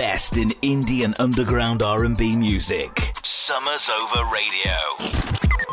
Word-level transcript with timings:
best 0.00 0.38
in 0.38 0.48
Indian 0.62 1.12
underground 1.18 1.82
R&B 1.82 2.34
music. 2.34 3.10
Summer's 3.22 3.90
Over 3.90 4.24
Radio. 4.32 4.72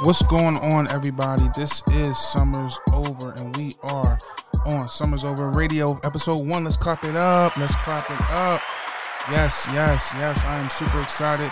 What's 0.04 0.22
going 0.26 0.58
on, 0.58 0.90
everybody? 0.90 1.44
This 1.56 1.82
is 1.94 2.18
Summer's 2.18 2.78
Over, 2.92 3.34
and 3.38 3.56
we 3.56 3.72
are 3.84 4.20
on 4.66 4.86
Summer's 4.86 5.24
Over 5.24 5.52
Radio, 5.52 5.98
episode 6.04 6.46
one. 6.46 6.66
Let's 6.66 6.76
clap 6.76 7.06
it 7.06 7.16
up. 7.16 7.56
Let's 7.56 7.78
clap 7.78 8.12
it 8.12 8.20
up. 8.30 8.62
Yes, 9.32 9.66
yes, 9.72 10.14
yes. 10.18 10.44
I 10.44 10.60
am 10.60 10.70
super 10.70 11.00
excited. 11.00 11.50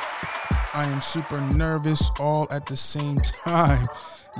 I 0.74 0.86
am 0.86 1.00
super 1.00 1.40
nervous 1.56 2.12
all 2.20 2.46
at 2.52 2.66
the 2.66 2.76
same 2.76 3.16
time. 3.46 3.86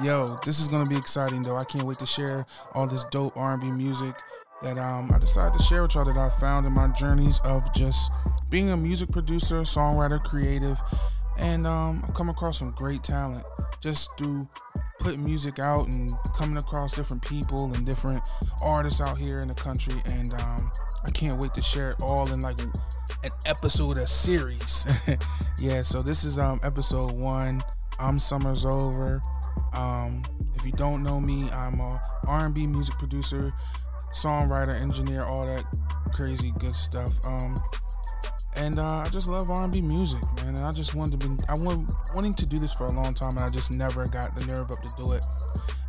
Yo, 0.04 0.38
this 0.44 0.60
is 0.60 0.68
gonna 0.68 0.90
be 0.90 0.98
exciting 0.98 1.42
though. 1.42 1.56
I 1.56 1.64
can't 1.64 1.86
wait 1.86 2.00
to 2.00 2.06
share 2.06 2.46
all 2.74 2.86
this 2.86 3.06
dope 3.06 3.38
R&B 3.38 3.72
music 3.72 4.14
that 4.66 4.80
um, 4.80 5.12
I 5.14 5.20
decided 5.20 5.56
to 5.60 5.64
share 5.64 5.84
with 5.84 5.94
y'all 5.94 6.06
that 6.06 6.18
I 6.18 6.28
found 6.40 6.66
in 6.66 6.74
my 6.74 6.88
journeys 6.88 7.40
of 7.44 7.72
just 7.76 8.12
being 8.50 8.72
a 8.72 8.78
music 8.78 9.12
producer, 9.12 9.58
songwriter, 9.62 10.22
creative, 10.24 10.82
and 11.38 11.68
um, 11.68 12.04
I've 12.08 12.16
come 12.16 12.30
across 12.30 12.58
some 12.58 12.72
great 12.72 13.04
talent 13.04 13.46
just 13.80 14.10
through 14.18 14.50
putting 15.00 15.24
music 15.24 15.60
out 15.60 15.88
and 15.88 16.12
coming 16.36 16.58
across 16.58 16.96
different 16.96 17.24
people 17.24 17.72
and 17.76 17.86
different 17.86 18.28
artists 18.64 19.02
out 19.02 19.20
here 19.20 19.38
in 19.38 19.50
the 19.50 19.54
country. 19.54 20.02
And 20.06 20.34
um, 20.34 20.72
I 21.04 21.12
can't 21.12 21.40
wait 21.40 21.54
to 21.54 21.62
share 21.62 21.90
it 21.90 21.98
all 22.02 22.34
in 22.34 22.42
like 22.42 22.60
an 22.60 22.72
episode, 23.46 23.98
a 23.98 24.08
series. 24.08 24.88
yeah, 25.60 25.84
so 25.84 26.02
this 26.02 26.24
is 26.24 26.40
um, 26.40 26.60
episode 26.64 27.12
one. 27.12 27.62
I'm 28.00 28.18
Summer's 28.18 28.66
Over. 28.66 29.22
Um, 29.74 30.24
if 30.56 30.66
you 30.66 30.72
don't 30.72 31.04
know 31.04 31.20
me, 31.20 31.52
I'm 31.52 31.80
a 31.80 32.02
R&B 32.26 32.66
music 32.66 32.98
producer 32.98 33.54
songwriter, 34.16 34.80
engineer, 34.80 35.24
all 35.24 35.46
that 35.46 35.66
crazy 36.14 36.54
good 36.60 36.76
stuff. 36.76 37.14
Um, 37.26 37.62
and 38.58 38.80
uh, 38.80 39.04
I 39.06 39.10
just 39.10 39.28
love 39.28 39.52
R&B 39.52 39.82
music, 39.82 40.22
man. 40.38 40.56
And 40.56 40.66
I 40.66 40.72
just 40.72 40.96
wanted 40.96 41.20
to 41.20 41.28
be, 41.28 41.44
I 41.50 41.56
want 41.56 41.92
wanting 42.14 42.34
to 42.36 42.46
do 42.46 42.58
this 42.58 42.74
for 42.74 42.86
a 42.86 42.92
long 42.92 43.14
time, 43.14 43.32
and 43.32 43.42
I 43.42 43.50
just 43.50 43.72
never 43.72 44.06
got 44.08 44.36
the 44.36 44.46
nerve 44.46 44.72
up 44.72 44.82
to 44.82 44.90
do 44.98 45.12
it. 45.12 45.26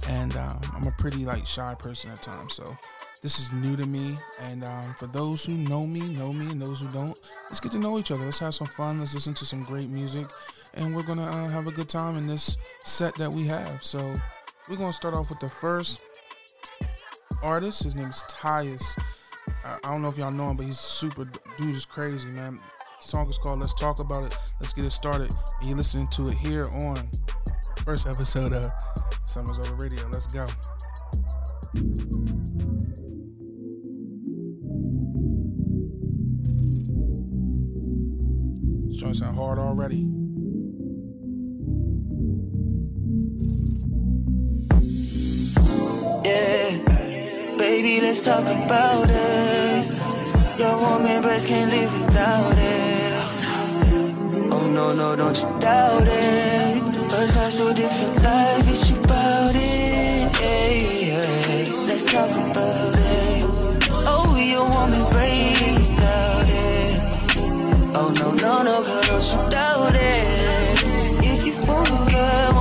And 0.08 0.36
um, 0.36 0.60
I'm 0.74 0.86
a 0.86 0.92
pretty 0.98 1.24
like 1.24 1.46
shy 1.46 1.74
person 1.78 2.10
at 2.10 2.22
times, 2.22 2.54
so 2.54 2.76
this 3.22 3.38
is 3.38 3.52
new 3.52 3.76
to 3.76 3.86
me. 3.86 4.16
And 4.42 4.64
um, 4.64 4.94
for 4.98 5.06
those 5.06 5.44
who 5.44 5.54
know 5.54 5.86
me, 5.86 6.00
know 6.00 6.32
me, 6.32 6.46
and 6.50 6.60
those 6.60 6.80
who 6.80 6.88
don't, 6.88 7.18
let's 7.48 7.60
get 7.60 7.72
to 7.72 7.78
know 7.78 7.98
each 7.98 8.10
other. 8.10 8.24
Let's 8.24 8.40
have 8.40 8.54
some 8.54 8.66
fun. 8.66 8.98
Let's 8.98 9.14
listen 9.14 9.34
to 9.34 9.44
some 9.44 9.62
great 9.62 9.88
music, 9.88 10.26
and 10.74 10.94
we're 10.94 11.04
gonna 11.04 11.26
uh, 11.26 11.48
have 11.48 11.68
a 11.68 11.72
good 11.72 11.88
time 11.88 12.16
in 12.16 12.26
this 12.26 12.56
set 12.80 13.14
that 13.14 13.32
we 13.32 13.46
have. 13.46 13.82
So 13.82 13.98
we're 14.68 14.76
gonna 14.76 14.92
start 14.92 15.14
off 15.14 15.28
with 15.28 15.38
the 15.38 15.48
first 15.48 16.04
artist. 17.42 17.82
His 17.82 17.94
name 17.94 18.08
is 18.08 18.24
Tyus. 18.28 18.98
I, 19.64 19.78
I 19.84 19.90
don't 19.90 20.02
know 20.02 20.08
if 20.08 20.18
y'all 20.18 20.30
know 20.30 20.50
him, 20.50 20.56
but 20.56 20.66
he's 20.66 20.78
super 20.78 21.28
dude 21.58 21.74
is 21.74 21.84
crazy, 21.84 22.28
man. 22.28 22.60
The 23.00 23.06
song 23.06 23.26
is 23.28 23.38
called 23.38 23.60
"Let's 23.60 23.74
Talk 23.74 23.98
About 23.98 24.24
It." 24.24 24.36
Let's 24.60 24.72
get 24.72 24.84
it 24.84 24.92
started. 24.92 25.30
And 25.60 25.68
you're 25.68 25.76
listening 25.76 26.08
to 26.08 26.28
it 26.28 26.34
here 26.34 26.68
on 26.68 27.08
first 27.84 28.08
episode 28.08 28.52
of 28.52 28.70
Summers 29.24 29.58
Over 29.58 29.74
Radio. 29.74 30.06
Let's 30.08 30.26
go. 30.26 30.46
It's 39.08 39.18
sound 39.20 39.36
hard 39.36 39.58
already. 39.58 40.08
Yeah, 46.24 46.65
baby, 47.76 48.00
let's 48.00 48.24
talk 48.24 48.46
about 48.46 49.06
it. 49.10 49.84
Your 50.58 50.78
woman 50.80 51.20
breast 51.20 51.46
can't 51.46 51.70
live 51.70 51.92
without 52.00 52.56
it. 52.56 53.12
Oh 54.50 54.66
no, 54.76 54.86
no, 55.00 55.14
don't 55.14 55.36
you 55.42 55.48
doubt 55.60 56.06
it. 56.06 56.82
First 57.10 57.36
life 57.36 57.52
so 57.52 57.74
different 57.74 58.16
life, 58.22 58.68
it's 58.72 58.88
about 58.90 59.54
it. 59.54 60.22
Yeah, 60.40 60.72
yeah. 61.04 61.86
Let's 61.88 62.04
talk 62.10 62.30
about 62.30 62.94
it. 62.96 63.44
Oh, 64.14 64.28
your 64.52 64.66
woman 64.76 65.04
brains 65.12 65.90
doubt 65.90 66.48
it. 66.48 66.96
Oh 67.98 68.10
no, 68.20 68.28
no, 68.44 68.52
no, 68.68 68.74
girl, 68.86 69.02
don't 69.10 69.26
you 69.32 69.50
doubt 69.50 69.94
it. 69.94 70.76
If 71.30 71.40
you 71.46 71.54
want 71.68 71.90
me, 71.90 71.98
girl, 72.12 72.55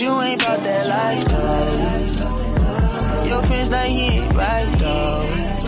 You 0.00 0.18
ain't 0.20 0.40
about 0.40 0.62
that 0.62 0.86
life, 0.86 1.24
though. 1.26 3.26
Your 3.28 3.42
friends 3.42 3.68
like 3.68 3.90
he 3.90 4.20
ain't 4.20 4.32
right, 4.32 4.70
though. 4.78 5.22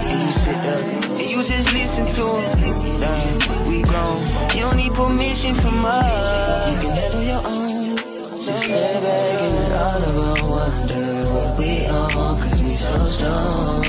And 0.06 0.22
you 0.22 0.30
sit 0.30 0.54
there 0.54 0.78
and 1.18 1.20
you 1.20 1.42
just 1.42 1.72
listen 1.72 2.06
to 2.06 2.38
him. 2.38 2.58
Damn, 3.00 3.66
we 3.66 3.82
grown. 3.82 4.22
You 4.54 4.60
don't 4.70 4.76
need 4.76 4.94
permission 4.94 5.56
from 5.56 5.84
us. 5.84 6.70
You 6.70 6.78
can 6.78 6.90
handle 6.96 7.24
your 7.24 7.42
own. 7.44 7.96
Just 8.38 8.66
sit 8.70 9.02
back 9.02 9.40
and 9.42 9.52
let 9.56 9.72
all 9.82 9.98
of 9.98 10.16
us 10.16 10.42
wonder 10.42 11.26
what 11.34 11.58
we 11.58 11.88
on, 11.88 12.38
cause 12.38 12.60
we 12.62 12.68
so 12.68 13.04
strong. 13.04 13.84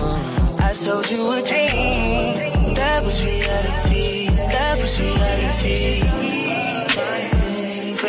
I 0.60 0.74
told 0.74 1.08
you 1.12 1.34
a 1.34 1.44
dream. 1.44 2.74
That 2.74 3.04
was 3.06 3.22
reality. 3.22 4.30
That 4.30 4.80
was 4.80 5.00
reality. 5.00 6.31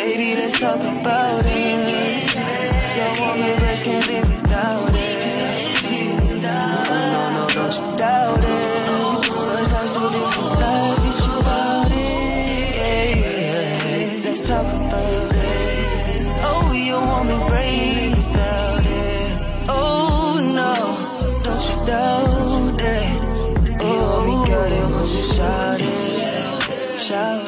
Baby, 0.03 0.35
let's 0.35 0.59
talk 0.59 0.81
about 0.81 1.45
it. 1.47 2.35
Your 2.97 3.11
woman 3.21 3.55
breast 3.61 3.85
can't 3.85 4.05
live 4.09 4.29
without 4.43 4.91
it. 4.95 5.79
No, 6.43 6.59
no, 7.31 7.47
don't 7.55 7.73
you 7.79 7.87
doubt 7.97 8.43
it. 8.43 8.43
About 11.39 11.91
it. 11.93 12.75
Let's 14.25 14.43
talk 14.49 14.67
about 14.67 15.33
it. 15.33 16.25
Oh, 16.51 16.73
it. 18.85 19.33
Oh 19.69 20.35
no, 20.59 20.75
don't 21.45 21.63
you 21.69 21.77
doubt 21.87 22.81
it. 22.83 23.07
Oh, 23.81 24.25
we 24.27 24.35
got 24.51 24.73
it 24.73 24.87
once 24.91 25.15
you 25.15 25.23
shout 25.33 25.81
it, 25.81 26.99
shout 26.99 27.42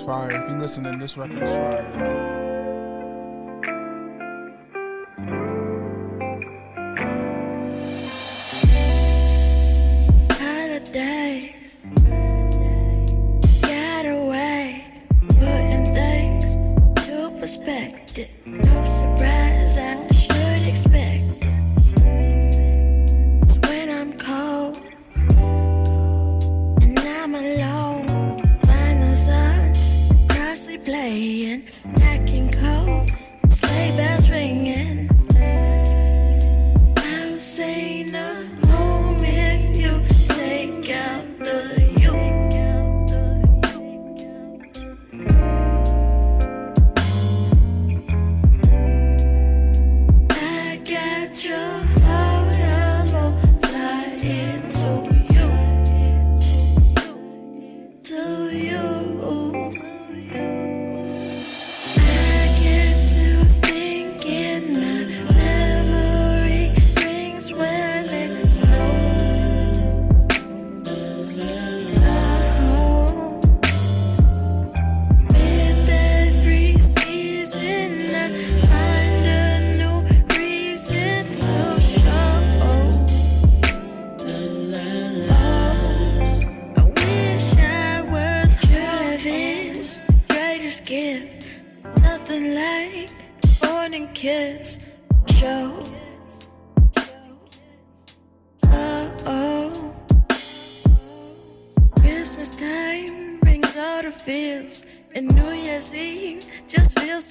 fire. 0.00 0.42
If 0.42 0.50
you 0.50 0.56
listen, 0.56 0.84
listening, 0.84 0.98
this 0.98 1.16
record 1.16 1.42
is 1.42 1.50
fire. 1.50 2.23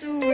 Just 0.04 0.33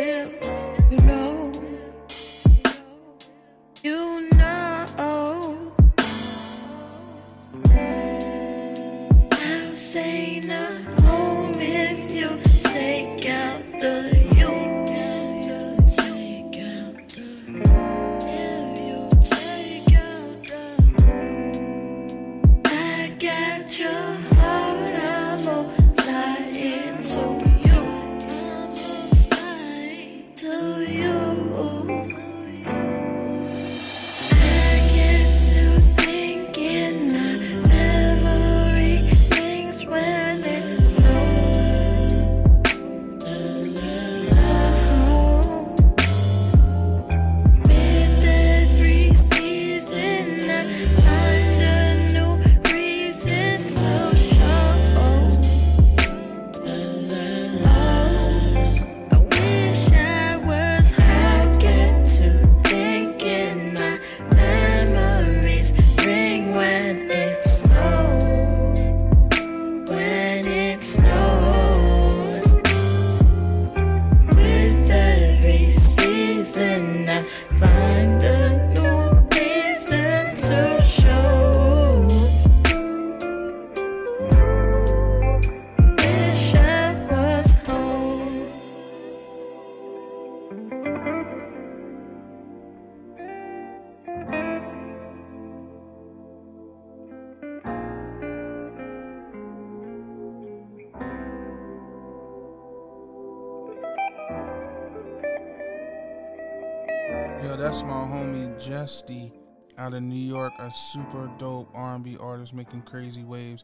Jesty 108.69 109.31
out 109.79 109.95
of 109.95 110.03
New 110.03 110.13
York, 110.13 110.53
a 110.59 110.71
super 110.71 111.27
dope 111.39 111.71
R&B 111.73 112.17
artist 112.19 112.53
making 112.53 112.83
crazy 112.83 113.23
waves. 113.23 113.63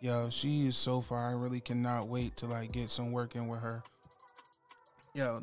Yo, 0.00 0.30
she 0.30 0.66
is 0.66 0.78
so 0.78 1.02
far. 1.02 1.28
I 1.28 1.32
really 1.32 1.60
cannot 1.60 2.08
wait 2.08 2.36
to 2.38 2.46
like 2.46 2.72
get 2.72 2.90
some 2.90 3.12
work 3.12 3.36
in 3.36 3.48
with 3.48 3.60
her. 3.60 3.82
Yo, 5.14 5.42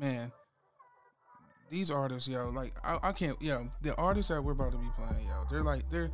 man, 0.00 0.32
these 1.68 1.90
artists, 1.90 2.26
yo, 2.26 2.48
like 2.48 2.72
I, 2.82 2.98
I 3.02 3.12
can't. 3.12 3.40
Yo, 3.42 3.68
the 3.82 3.94
artists 3.96 4.30
that 4.30 4.42
we're 4.42 4.52
about 4.52 4.72
to 4.72 4.78
be 4.78 4.88
playing, 4.96 5.26
yo, 5.26 5.44
they're 5.50 5.62
like 5.62 5.88
they're 5.90 6.10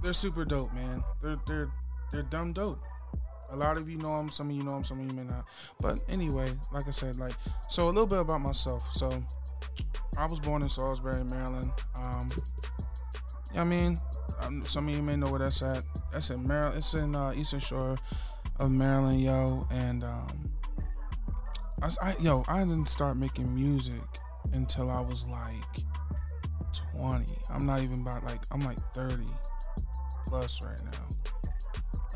they're 0.00 0.12
super 0.12 0.44
dope, 0.44 0.72
man. 0.72 1.02
They're 1.20 1.40
they're 1.48 1.70
they're 2.12 2.22
dumb 2.22 2.52
dope. 2.52 2.80
A 3.50 3.56
lot 3.56 3.76
of 3.76 3.90
you 3.90 3.98
know 3.98 4.18
them, 4.18 4.30
some 4.30 4.50
of 4.50 4.56
you 4.56 4.62
know 4.62 4.74
them, 4.74 4.84
some 4.84 5.00
of 5.00 5.06
you 5.06 5.12
may 5.12 5.24
not. 5.24 5.46
But 5.80 6.00
anyway, 6.08 6.48
like 6.72 6.86
I 6.86 6.92
said, 6.92 7.16
like 7.16 7.34
so 7.68 7.86
a 7.86 7.90
little 7.90 8.06
bit 8.06 8.20
about 8.20 8.40
myself. 8.40 8.86
So 8.92 9.10
I 10.18 10.26
was 10.26 10.40
born 10.40 10.62
in 10.62 10.68
Salisbury, 10.68 11.22
Maryland. 11.24 11.70
Um, 11.94 12.28
I 13.56 13.64
mean, 13.64 13.96
um, 14.40 14.62
some 14.66 14.88
of 14.88 14.94
you 14.94 15.00
may 15.00 15.14
know 15.14 15.30
where 15.30 15.38
that's 15.38 15.62
at. 15.62 15.84
That's 16.10 16.30
in 16.30 16.46
Maryland. 16.46 16.78
It's 16.78 16.92
in 16.94 17.14
uh, 17.14 17.32
Eastern 17.36 17.60
Shore 17.60 17.96
of 18.58 18.70
Maryland, 18.72 19.20
yo. 19.20 19.66
And 19.70 20.02
um, 20.02 20.50
I, 21.82 21.90
I, 22.02 22.14
yo, 22.20 22.44
I 22.48 22.58
didn't 22.58 22.88
start 22.88 23.16
making 23.16 23.54
music 23.54 24.02
until 24.52 24.90
I 24.90 25.00
was 25.00 25.24
like 25.26 25.84
20. 26.96 27.24
I'm 27.50 27.64
not 27.64 27.80
even 27.80 28.00
about 28.00 28.24
like 28.24 28.40
I'm 28.50 28.60
like 28.60 28.78
30 28.94 29.24
plus 30.26 30.60
right 30.62 30.80
now. 30.84 31.40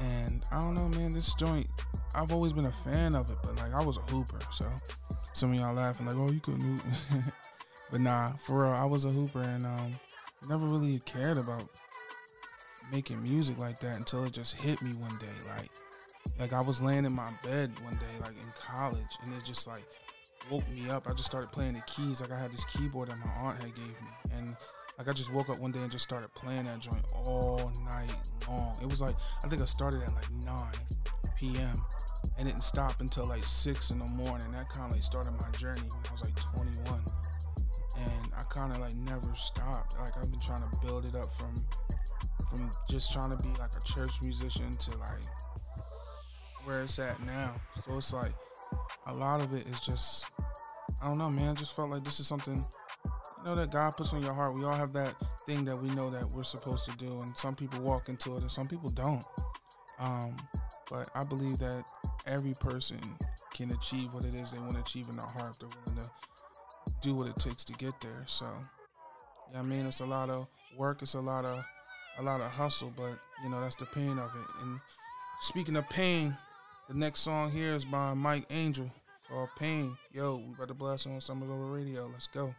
And 0.01 0.43
I 0.51 0.61
don't 0.61 0.75
know, 0.75 0.89
man. 0.89 1.13
This 1.13 1.35
joint, 1.35 1.69
I've 2.17 2.33
always 2.33 2.53
been 2.53 2.67
a 2.67 2.73
fan 2.73 3.15
of 3.15 3.31
it, 3.31 3.37
but 3.45 3.55
like 3.57 3.73
I 3.73 3.85
was 3.85 3.99
a 3.99 4.03
hooper, 4.13 4.41
so 4.51 4.69
some 5.33 5.53
of 5.53 5.61
y'all 5.61 5.75
laughing 5.75 6.07
like, 6.07 6.17
"Oh, 6.17 6.31
you 6.31 6.41
couldn't 6.41 6.63
hoop," 6.63 6.83
but 7.93 8.01
nah, 8.01 8.33
for 8.39 8.63
real, 8.63 8.73
I 8.73 8.87
was 8.87 9.05
a 9.05 9.11
hooper 9.11 9.43
and 9.43 9.67
um, 9.67 9.93
never 10.49 10.67
really 10.67 10.99
cared 11.01 11.37
about 11.37 11.69
making 12.91 13.23
music 13.23 13.59
like 13.59 13.79
that 13.81 13.97
until 13.97 14.25
it 14.25 14.33
just 14.33 14.57
hit 14.57 14.81
me 14.83 14.93
one 14.95 15.17
day. 15.19 15.27
Like, 15.47 15.71
like 16.41 16.53
I 16.55 16.63
was 16.63 16.81
laying 16.81 17.05
in 17.05 17.13
my 17.13 17.31
bed 17.45 17.71
one 17.85 17.95
day, 17.95 18.19
like 18.23 18.31
in 18.43 18.53
college, 18.57 19.19
and 19.23 19.33
it 19.35 19.45
just 19.45 19.69
like 19.69 19.85
woke 20.51 20.69
me 20.71 20.91
up. 20.91 21.07
I 21.07 21.13
just 21.13 21.27
started 21.27 21.53
playing 21.53 21.75
the 21.75 21.83
keys. 21.83 22.23
Like 22.23 22.33
I 22.33 22.39
had 22.39 22.51
this 22.51 22.65
keyboard 22.65 23.11
that 23.11 23.19
my 23.19 23.31
aunt 23.33 23.61
had 23.61 23.75
gave 23.75 23.87
me, 23.87 24.09
and 24.39 24.57
like 24.97 25.09
I 25.09 25.13
just 25.13 25.31
woke 25.31 25.51
up 25.51 25.59
one 25.59 25.71
day 25.71 25.81
and 25.81 25.93
just 25.93 26.05
started 26.05 26.33
playing 26.33 26.65
that 26.65 26.81
joint 26.81 27.05
all 27.27 27.73
night 27.85 28.15
long. 28.49 28.75
It 28.83 28.89
was 28.89 29.03
like 29.03 29.17
I 29.45 29.49
think 29.49 29.61
I 29.61 29.67
started 29.67 30.03
at 30.03 30.15
like 30.15 30.31
9 30.47 30.57
p.m. 31.39 31.85
and 32.39 32.47
didn't 32.47 32.65
stop 32.65 33.01
until 33.03 33.27
like 33.27 33.45
six 33.45 33.91
in 33.91 33.99
the 33.99 34.07
morning. 34.07 34.51
That 34.53 34.71
kind 34.71 34.87
of 34.87 34.93
like 34.93 35.03
started 35.03 35.33
my 35.33 35.51
journey 35.59 35.83
when 35.83 36.03
I 36.09 36.13
was 36.13 36.25
like 36.25 36.35
21, 36.55 37.03
and 37.97 38.33
I 38.37 38.43
kind 38.45 38.73
of 38.73 38.81
like 38.81 38.95
never 38.95 39.35
stopped. 39.35 39.99
Like 39.99 40.17
I've 40.17 40.31
been 40.31 40.41
trying 40.41 40.63
to 40.63 40.79
build 40.85 41.07
it 41.07 41.15
up 41.15 41.33
from 41.33 41.55
from 42.51 42.71
just 42.89 43.13
trying 43.13 43.37
to 43.37 43.43
be 43.43 43.49
like 43.59 43.71
a 43.77 43.85
church 43.85 44.23
musician 44.23 44.73
to 44.77 44.99
like 44.99 45.25
where 46.65 46.83
it's 46.83 46.99
at 46.99 47.21
now. 47.25 47.55
So 47.85 47.97
it's 47.97 48.13
like 48.13 48.33
a 49.07 49.15
lot 49.15 49.41
of 49.41 49.55
it 49.55 49.67
is 49.69 49.81
just 49.81 50.27
I 51.03 51.07
don't 51.07 51.19
know, 51.19 51.31
man. 51.31 51.51
I 51.51 51.55
just 51.55 51.75
felt 51.75 51.91
like 51.91 52.05
this 52.05 52.21
is 52.21 52.27
something 52.27 52.65
you 53.05 53.45
know 53.45 53.57
that 53.57 53.71
God 53.71 53.97
puts 53.97 54.13
on 54.13 54.23
your 54.23 54.35
heart. 54.35 54.55
We 54.55 54.65
all 54.65 54.73
have 54.73 54.93
that 54.93 55.15
thing 55.47 55.65
that 55.65 55.77
we 55.77 55.89
know 55.91 56.11
that 56.11 56.31
we're 56.31 56.45
supposed 56.45 56.85
to 56.89 56.97
do, 56.97 57.21
and 57.23 57.37
some 57.37 57.55
people 57.57 57.81
walk 57.81 58.09
into 58.09 58.37
it, 58.37 58.43
and 58.43 58.51
some 58.51 58.69
people 58.69 58.89
don't. 58.91 59.25
Um, 59.99 60.37
but 60.91 61.09
I 61.15 61.25
believe 61.25 61.59
that 61.59 61.85
every 62.27 62.55
person 62.61 62.99
can 63.53 63.71
achieve 63.73 64.13
what 64.13 64.25
it 64.25 64.35
is 64.35 64.51
they 64.51 64.59
want 64.59 64.75
to 64.75 64.81
achieve 64.81 65.09
in 65.09 65.17
their 65.17 65.27
heart. 65.27 65.57
They're 65.59 65.69
willing 65.69 66.05
to 66.05 66.11
do 67.03 67.15
what 67.15 67.29
it 67.29 67.37
takes 67.37 67.65
to 67.65 67.73
get 67.75 68.01
there. 68.01 68.25
So, 68.27 68.47
yeah, 69.53 69.59
I 69.59 69.63
mean, 69.63 69.87
it's 69.87 70.01
a 70.01 70.07
lot 70.07 70.31
of 70.31 70.47
work. 70.79 71.03
It's 71.03 71.15
a 71.15 71.21
lot 71.21 71.45
of 71.45 71.65
a 72.19 72.23
lot 72.23 72.41
of 72.41 72.51
hustle, 72.51 72.93
but 72.97 73.19
you 73.43 73.51
know 73.51 73.61
that's 73.61 73.75
the 73.75 73.87
pain 73.87 74.19
of 74.19 74.31
it. 74.35 74.63
And 74.63 74.81
speaking 75.41 75.77
of 75.77 75.89
pain, 75.89 76.37
the 76.89 76.95
next 76.95 77.21
song 77.21 77.51
here 77.51 77.73
is 77.73 77.85
by 77.85 78.15
Mike 78.15 78.47
Angel 78.51 78.91
called 79.29 79.51
"Pain." 79.59 79.97
Yo, 80.13 80.37
we 80.37 80.55
about 80.55 80.69
to 80.69 80.75
blast 80.75 81.07
on 81.07 81.21
Summers 81.21 81.51
Over 81.51 81.67
Radio. 81.67 82.07
Let's 82.07 82.27
go. 82.29 82.55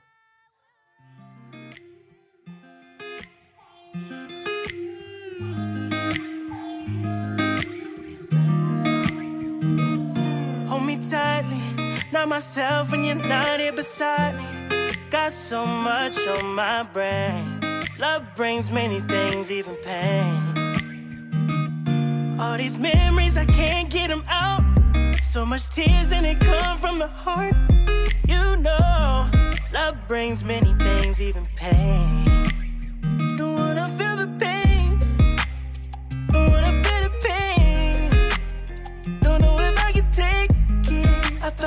Not 12.23 12.29
myself 12.29 12.91
when 12.91 13.03
you're 13.03 13.15
not 13.15 13.59
here 13.59 13.73
beside 13.73 14.35
me. 14.35 14.91
Got 15.09 15.33
so 15.33 15.65
much 15.65 16.17
on 16.27 16.55
my 16.55 16.83
brain. 16.83 17.59
Love 17.99 18.23
brings 18.35 18.71
many 18.71 19.01
things, 19.01 19.51
even 19.51 19.75
pain. 19.77 20.39
All 22.39 22.57
these 22.57 22.77
memories, 22.77 23.35
I 23.35 23.45
can't 23.45 23.89
get 23.89 24.07
them 24.07 24.23
out. 24.27 24.63
So 25.21 25.45
much 25.45 25.67
tears 25.69 26.13
and 26.13 26.25
it 26.25 26.39
come 26.39 26.77
from 26.77 26.99
the 26.99 27.09
heart. 27.09 27.55
You 28.27 28.57
know, 28.57 29.29
love 29.73 29.97
brings 30.07 30.45
many 30.45 30.73
things, 30.75 31.21
even 31.21 31.45
pain. 31.55 32.42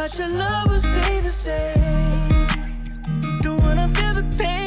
Thought 0.09 0.19
your 0.19 0.39
love 0.39 0.71
would 0.71 0.81
stay 0.81 1.21
the 1.21 1.31
same. 1.31 2.47
Don't 3.41 3.61
wanna 3.63 3.89
feel 3.89 4.15
the 4.15 4.37
pain. 4.39 4.66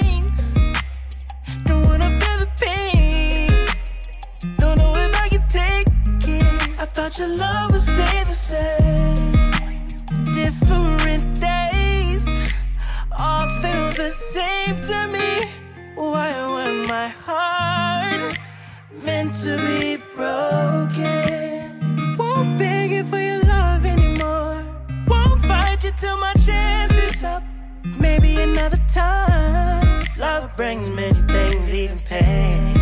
Another 28.60 28.84
time. 28.90 30.04
Love 30.18 30.56
brings 30.58 30.90
many 30.90 31.22
things, 31.34 31.74
even 31.74 32.00
pain. 32.00 32.74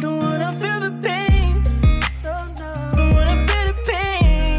Don't 0.00 0.18
wanna 0.18 0.52
feel 0.60 0.80
the 0.86 0.92
pain. 1.08 1.62
Don't 2.20 2.60
wanna 3.14 3.36
feel 3.48 3.66
the 3.70 3.76
pain. 3.92 4.58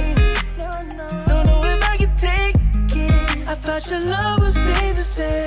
Don't 0.53 0.97
know 0.97 1.63
if 1.73 1.83
I 1.91 1.97
can 1.97 2.15
take 2.15 2.55
it. 2.95 3.49
I 3.49 3.55
thought 3.55 3.89
your 3.91 4.01
love 4.01 4.39
would 4.39 4.53
stay 4.53 4.91
the 4.93 5.03
same. 5.03 5.44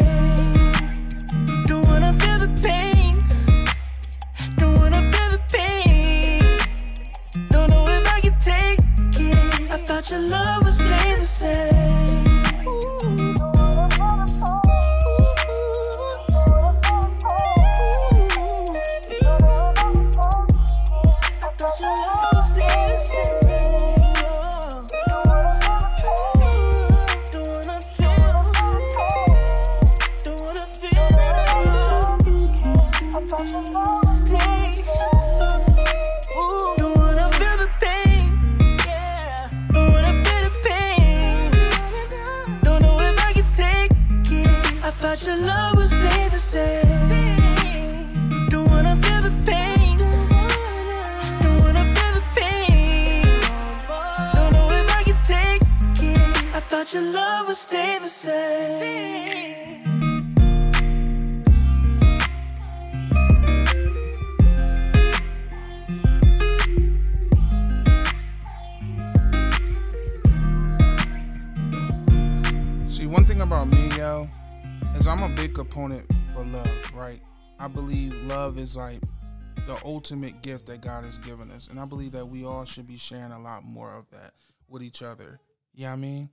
Ultimate 80.09 80.41
gift 80.41 80.67
that 80.67 80.81
God 80.81 81.05
has 81.05 81.19
given 81.19 81.51
us. 81.51 81.69
And 81.69 81.79
I 81.79 81.85
believe 81.85 82.13
that 82.13 82.25
we 82.25 82.43
all 82.45 82.65
should 82.65 82.87
be 82.87 82.97
sharing 82.97 83.31
a 83.33 83.39
lot 83.39 83.63
more 83.63 83.93
of 83.93 84.09
that 84.11 84.33
with 84.67 84.83
each 84.83 85.03
other. 85.03 85.39
You 85.75 85.87
know 85.87 85.93
I 85.93 85.97
mean? 85.97 86.31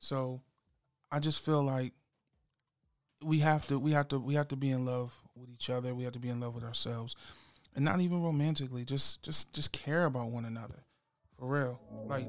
So 0.00 0.40
I 1.12 1.20
just 1.20 1.44
feel 1.44 1.62
like 1.62 1.92
we 3.22 3.38
have 3.38 3.68
to 3.68 3.78
we 3.78 3.92
have 3.92 4.08
to 4.08 4.18
we 4.18 4.34
have 4.34 4.48
to 4.48 4.56
be 4.56 4.70
in 4.72 4.84
love 4.84 5.14
with 5.36 5.48
each 5.48 5.70
other. 5.70 5.94
We 5.94 6.02
have 6.02 6.12
to 6.14 6.18
be 6.18 6.28
in 6.28 6.40
love 6.40 6.56
with 6.56 6.64
ourselves. 6.64 7.14
And 7.76 7.84
not 7.84 8.00
even 8.00 8.20
romantically, 8.20 8.84
just 8.84 9.22
just 9.22 9.54
just 9.54 9.70
care 9.70 10.06
about 10.06 10.30
one 10.30 10.44
another. 10.44 10.84
For 11.38 11.46
real. 11.46 11.80
Like 12.06 12.26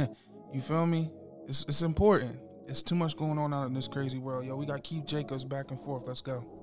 you 0.54 0.62
feel 0.62 0.86
me? 0.86 1.10
It's 1.46 1.66
it's 1.68 1.82
important. 1.82 2.38
It's 2.68 2.82
too 2.82 2.94
much 2.94 3.18
going 3.18 3.36
on 3.36 3.52
out 3.52 3.66
in 3.66 3.74
this 3.74 3.88
crazy 3.88 4.18
world. 4.18 4.46
Yo, 4.46 4.56
we 4.56 4.64
got 4.64 4.82
Keith 4.82 5.04
Jacobs 5.04 5.44
back 5.44 5.70
and 5.70 5.78
forth. 5.78 6.06
Let's 6.06 6.22
go. 6.22 6.61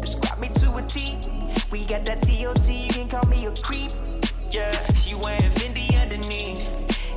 Describe 0.00 0.38
me 0.38 0.48
to 0.48 0.76
a 0.76 0.82
T. 0.82 1.18
We 1.70 1.84
got 1.84 2.04
that 2.06 2.20
TLC, 2.22 2.86
you 2.86 2.92
can 2.92 3.08
call 3.08 3.28
me 3.28 3.46
a 3.46 3.52
creep. 3.52 3.92
Yeah, 4.50 4.86
she 4.94 5.14
wearing 5.14 5.50
Fendi 5.52 6.00
underneath. 6.00 6.64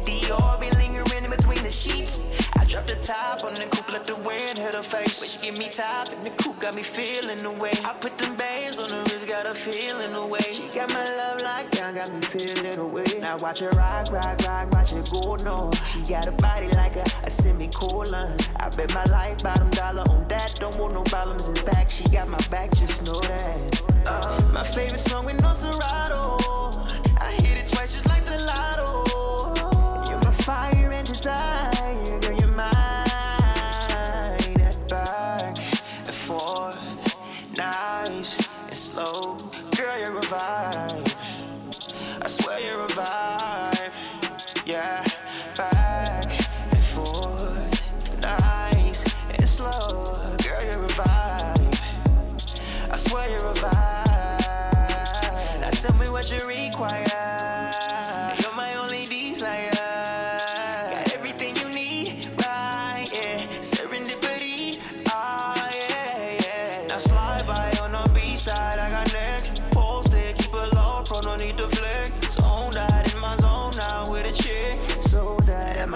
Dior 0.04 0.60
be 0.60 0.70
lingering 0.78 1.24
in 1.24 1.30
between 1.30 1.64
the 1.64 1.70
sheets. 1.70 2.20
I 2.58 2.66
dropped 2.66 2.88
the 2.88 2.96
top 2.96 3.44
on 3.44 3.54
the 3.54 3.66
coupe, 3.72 3.92
let 3.92 4.06
the 4.06 4.16
wind 4.16 4.58
hit 4.58 4.76
her 4.76 4.84
face. 4.84 5.20
But 5.20 5.30
she 5.30 5.40
give 5.40 5.58
me 5.58 5.70
top, 5.70 6.10
and 6.12 6.26
the 6.26 6.32
coupe 6.32 6.60
got 6.60 6.76
me 6.76 6.84
feeling 6.84 7.38
the 7.38 7.52
way. 7.52 7.72
I 7.86 7.94
put 7.94 8.18
them 8.18 8.36
bands 8.36 8.80
on 8.80 8.90
wrist, 8.90 9.11
got 9.32 9.46
her 9.48 9.54
feeling 9.54 10.12
the 10.12 10.26
way. 10.26 10.40
She 10.52 10.68
got 10.68 10.90
my 10.92 11.04
love 11.04 11.42
like 11.42 11.72
down, 11.72 11.96
got 11.96 12.14
me 12.14 12.20
feeling 12.20 12.70
the 12.72 12.86
way. 12.86 13.06
Now 13.22 13.38
watch 13.40 13.60
her 13.60 13.70
rock, 13.78 14.12
rock, 14.12 14.38
rock, 14.46 14.70
watch 14.74 14.90
her 14.92 15.04
go 15.10 15.36
no. 15.38 15.72
She 15.86 16.02
got 16.02 16.28
a 16.28 16.34
body 16.34 16.68
like 16.72 16.98
a, 16.98 17.06
a 17.24 17.30
semicolon. 17.30 18.36
I 18.58 18.70
bet 18.76 18.94
my 18.94 19.06
life 19.06 19.42
bottom 19.42 19.70
dollar 19.70 20.04
on 20.10 20.28
that. 20.28 20.56
Don't 20.60 20.78
want 20.78 20.94
no 20.94 21.04
problems. 21.04 21.48
In 21.48 21.56
fact, 21.56 21.92
she 21.92 22.04
got 22.06 22.28
my 22.28 22.40
back, 22.50 22.72
just 22.76 23.06
know 23.06 23.22
that. 23.22 23.82
Uh, 24.06 24.50
my 24.52 24.68
favorite 24.68 25.00
song 25.00 25.26
with 25.26 25.42
no 25.42 25.54
Serato. 25.54 26.38
I 27.22 27.32
hit 27.40 27.58
it 27.58 27.68
twice 27.68 27.94
just 27.94 28.08
like 28.10 28.26
the 28.26 28.44
lotto. 28.44 29.06
You're 30.10 30.22
my 30.26 30.32
fire 30.32 30.92
and 30.92 31.08
desire, 31.08 31.61
vibe. 40.32 41.16
I 42.22 42.28
swear 42.28 42.60
you're 42.62 42.86
a 42.86 42.88
vibe. 42.88 43.92
Yeah, 44.66 45.04
back 45.58 46.32
and 46.72 46.84
forth, 46.84 47.84
nice 48.22 49.04
and 49.30 49.48
slow. 49.48 50.06
Girl, 50.42 50.64
you're 50.64 50.86
a 50.86 50.88
vibe. 50.88 51.82
I 52.92 52.96
swear 52.96 53.30
you're 53.30 53.40
a 53.40 53.54
vibe. 53.56 55.62
Now 55.62 55.70
tell 55.72 55.94
me 55.96 56.08
what 56.10 56.32
you 56.32 56.48
require. 56.48 57.41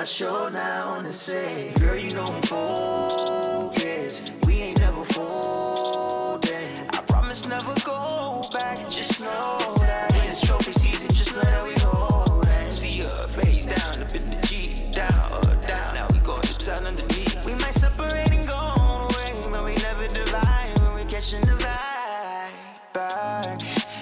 Show 0.05 0.49
now 0.49 1.01
the 1.01 1.11
set. 1.11 1.79
Girl, 1.79 1.95
you 1.95 2.11
know 2.11 2.25
I'm 2.25 2.41
focused. 2.43 4.31
We 4.45 4.53
ain't 4.55 4.79
never 4.79 5.03
folding. 5.05 6.77
I 6.93 7.01
promise 7.07 7.47
never 7.47 7.73
go 7.83 8.41
back. 8.53 8.87
Just 8.89 9.21
know 9.21 9.73
that 9.79 10.11
when 10.11 10.27
it's 10.29 10.41
trophy 10.41 10.73
season, 10.73 11.09
just 11.09 11.31
know 11.33 11.41
that 11.41 11.63
we 11.63 11.73
hold 11.79 12.43
that. 12.43 12.71
See 12.71 12.99
her 12.99 13.27
face 13.29 13.65
down, 13.65 14.03
up 14.03 14.13
in 14.13 14.29
the 14.29 14.37
G, 14.45 14.75
down, 14.91 15.09
up, 15.11 15.67
down. 15.67 15.95
Now 15.95 16.07
we 16.13 16.19
go 16.19 16.35
upside 16.35 16.83
underneath. 16.83 17.43
We 17.43 17.55
might 17.55 17.73
separate 17.73 18.31
and 18.31 18.45
go 18.45 18.57
away, 18.57 19.33
but 19.49 19.63
we 19.65 19.73
never 19.75 20.07
divide 20.07 20.77
when 20.81 20.93
we 20.93 21.03
catching 21.05 21.41
the 21.41 21.53
vibe. 21.53 22.51
Back 22.93 23.59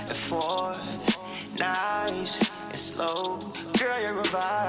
and 0.09 0.17
forth, 0.17 0.81
nice 1.57 2.51
and 2.65 2.75
slow. 2.75 3.39
Girl, 3.79 4.01
you're 4.01 4.19
a 4.19 4.23
vibe. 4.23 4.62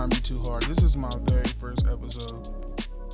Fry 0.00 0.06
me 0.06 0.22
too 0.22 0.40
hard. 0.44 0.62
This 0.62 0.82
is 0.82 0.96
my 0.96 1.10
very 1.22 1.44
first 1.60 1.86
episode. 1.86 2.48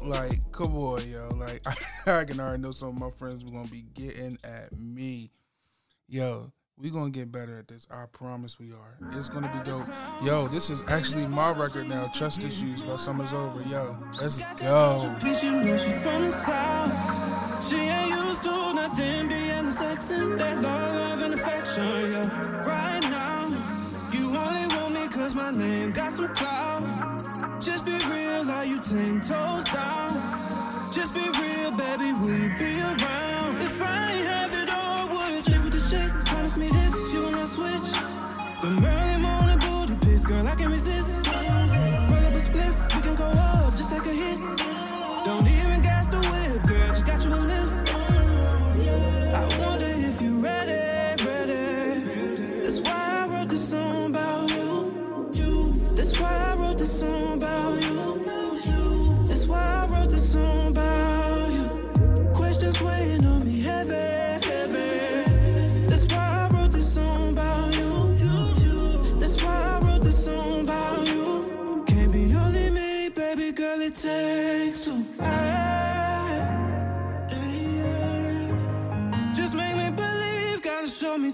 Like, 0.04 0.38
come 0.52 0.76
on, 0.76 1.08
yo. 1.08 1.28
Like, 1.34 1.66
I 2.06 2.24
can 2.24 2.38
already 2.38 2.62
know 2.62 2.72
some 2.72 2.88
of 2.90 2.98
my 2.98 3.10
friends 3.10 3.44
were 3.44 3.50
gonna 3.50 3.68
be 3.68 3.84
getting 3.94 4.38
at 4.44 4.76
me. 4.78 5.30
Yo, 6.08 6.52
we 6.78 6.90
gonna 6.90 7.10
get 7.10 7.32
better 7.32 7.58
at 7.58 7.66
this. 7.66 7.86
I 7.90 8.04
promise 8.12 8.58
we 8.60 8.72
are. 8.72 8.98
It's 9.12 9.28
gonna 9.28 9.50
be 9.52 9.68
dope. 9.68 9.86
Yo, 10.22 10.46
this 10.48 10.70
is 10.70 10.82
actually 10.88 11.26
my 11.26 11.52
record 11.58 11.88
now. 11.88 12.06
Trust 12.14 12.44
issues 12.44 12.82
by 12.82 12.96
Summer's 12.96 13.32
Over. 13.32 13.62
Yo, 13.68 13.96
let's 14.20 14.38
go. 14.56 15.16
She 17.60 17.76
ain't 17.76 18.10
used 18.10 18.42
to 18.42 18.74
nothing 18.74 19.28
the 19.28 19.72
sex 19.72 20.10
and 20.12 20.38
that 20.38 20.62
love 20.62 21.22
and 21.22 21.34
affection, 21.34 21.82
yeah. 21.82 22.62
Right 22.62 23.02
now, 23.02 23.46
you 24.12 24.36
only 24.36 24.76
want 24.76 24.94
me 24.94 25.08
cause 25.08 25.34
my 25.34 25.50
name 25.50 25.90
got 25.90 26.12
some 26.12 26.32
clout. 26.34 26.75
You 28.66 28.80
ten 28.80 29.20
toes 29.20 29.64
down? 29.64 30.10
Just 30.92 31.14
be 31.14 31.20
real, 31.20 31.70
baby, 31.72 32.12
will 32.20 32.36
you 32.36 32.56
be 32.56 32.80
around? 32.80 33.15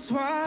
Twice. 0.02 0.41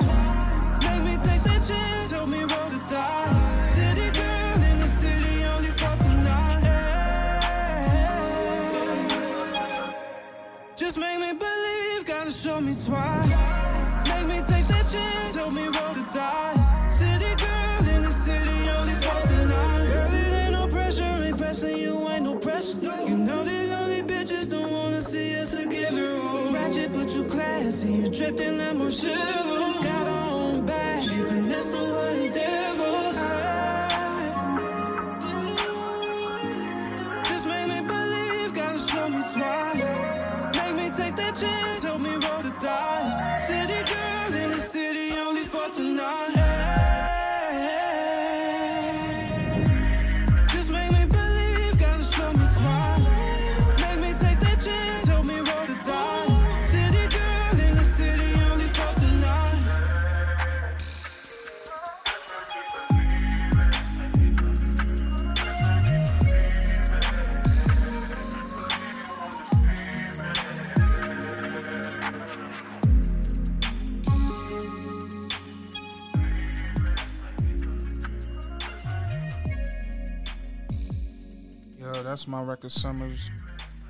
That's 82.65 82.81
Summers. 82.81 83.29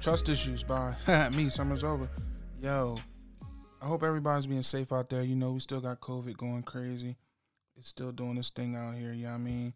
Trust 0.01 0.27
Issues 0.27 0.61
by 0.61 0.93
me, 1.33 1.47
Summers 1.47 1.81
Over. 1.81 2.09
Yo, 2.61 2.97
I 3.81 3.85
hope 3.85 4.03
everybody's 4.03 4.47
being 4.47 4.63
safe 4.63 4.91
out 4.91 5.09
there. 5.09 5.23
You 5.23 5.37
know, 5.37 5.53
we 5.53 5.61
still 5.61 5.79
got 5.79 6.01
COVID 6.01 6.35
going 6.35 6.61
crazy. 6.63 7.15
It's 7.77 7.87
still 7.87 8.11
doing 8.11 8.35
this 8.35 8.49
thing 8.49 8.75
out 8.75 8.95
here, 8.95 9.13
you 9.13 9.23
know 9.23 9.29
what 9.29 9.35
I 9.35 9.37
mean? 9.37 9.73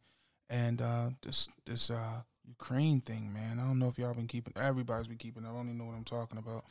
And 0.49 0.81
uh, 0.81 1.09
this 1.21 1.47
this 1.65 1.89
uh, 1.89 2.23
Ukraine 2.45 2.99
thing, 2.99 3.31
man. 3.31 3.57
I 3.57 3.63
don't 3.63 3.79
know 3.79 3.87
if 3.87 3.97
y'all 3.97 4.13
been 4.13 4.27
keeping, 4.27 4.51
everybody's 4.61 5.07
been 5.07 5.17
keeping, 5.17 5.45
I 5.45 5.53
don't 5.53 5.67
even 5.67 5.77
know 5.77 5.85
what 5.85 5.95
I'm 5.95 6.03
talking 6.03 6.37
about. 6.37 6.65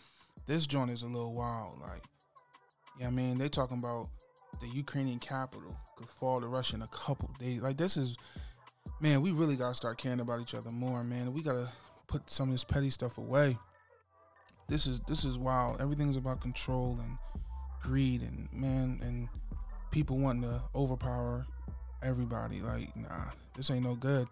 This 0.46 0.66
joint 0.66 0.90
is 0.90 1.04
a 1.04 1.06
little 1.06 1.32
wild. 1.32 1.80
Like, 1.80 2.02
yeah, 3.00 3.06
I 3.06 3.10
mean, 3.10 3.38
they 3.38 3.48
talking 3.48 3.78
about 3.78 4.08
the 4.60 4.68
Ukrainian 4.68 5.18
capital 5.18 5.74
could 5.96 6.10
fall 6.10 6.42
to 6.42 6.46
Russia 6.46 6.76
in 6.76 6.82
a 6.82 6.88
couple 6.88 7.30
days. 7.40 7.62
Like, 7.62 7.78
this 7.78 7.96
is 7.96 8.18
man, 9.00 9.22
we 9.22 9.30
really 9.30 9.56
gotta 9.56 9.74
start 9.74 9.96
caring 9.96 10.20
about 10.20 10.42
each 10.42 10.54
other 10.54 10.70
more, 10.70 11.02
man. 11.02 11.32
We 11.32 11.42
gotta 11.42 11.68
put 12.08 12.28
some 12.30 12.48
of 12.48 12.54
this 12.54 12.64
petty 12.64 12.90
stuff 12.90 13.18
away. 13.18 13.56
This 14.68 14.86
is 14.86 15.00
this 15.00 15.24
is 15.24 15.38
wild. 15.38 15.80
Everything's 15.80 16.16
about 16.16 16.40
control 16.40 16.98
and 17.00 17.16
greed 17.80 18.22
and 18.22 18.48
man 18.52 18.98
and 19.02 19.28
people 19.90 20.18
wanting 20.18 20.42
to 20.42 20.60
overpower 20.74 21.46
everybody. 22.02 22.60
Like, 22.60 22.94
nah, 22.96 23.30
this 23.56 23.70
ain't 23.70 23.84
no 23.84 23.94
good. 23.94 24.26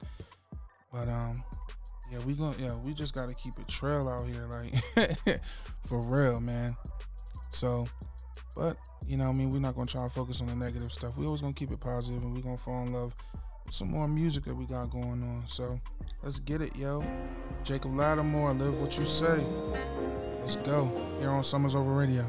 But 0.92 1.08
um, 1.08 1.42
yeah, 2.10 2.18
we 2.24 2.34
gonna 2.34 2.56
yeah, 2.58 2.74
we 2.76 2.92
just 2.92 3.14
gotta 3.14 3.34
keep 3.34 3.58
it 3.58 3.68
trail 3.68 4.08
out 4.08 4.26
here, 4.26 4.46
like 4.46 5.40
for 5.86 6.00
real, 6.00 6.40
man. 6.40 6.76
So, 7.50 7.88
but 8.54 8.76
you 9.06 9.16
know, 9.16 9.28
I 9.28 9.32
mean, 9.32 9.50
we're 9.50 9.58
not 9.58 9.74
gonna 9.74 9.86
try 9.86 10.02
to 10.02 10.10
focus 10.10 10.40
on 10.40 10.48
the 10.48 10.56
negative 10.56 10.92
stuff. 10.92 11.16
We 11.16 11.26
always 11.26 11.40
gonna 11.40 11.52
keep 11.52 11.70
it 11.70 11.80
positive, 11.80 12.22
and 12.22 12.34
we 12.34 12.42
gonna 12.42 12.58
fall 12.58 12.82
in 12.82 12.92
love 12.92 13.14
some 13.70 13.90
more 13.90 14.08
music 14.08 14.44
that 14.44 14.54
we 14.54 14.64
got 14.64 14.90
going 14.90 15.22
on. 15.22 15.44
So, 15.46 15.80
let's 16.22 16.38
get 16.38 16.60
it, 16.60 16.74
yo. 16.76 17.04
Jacob 17.64 17.92
Latimore, 17.92 18.58
live 18.58 18.80
what 18.80 18.98
you 18.98 19.04
say. 19.04 19.44
Let's 20.40 20.56
go. 20.56 20.90
Here 21.18 21.30
on 21.30 21.42
Summers 21.44 21.74
Over 21.74 21.92
Radio. 21.92 22.24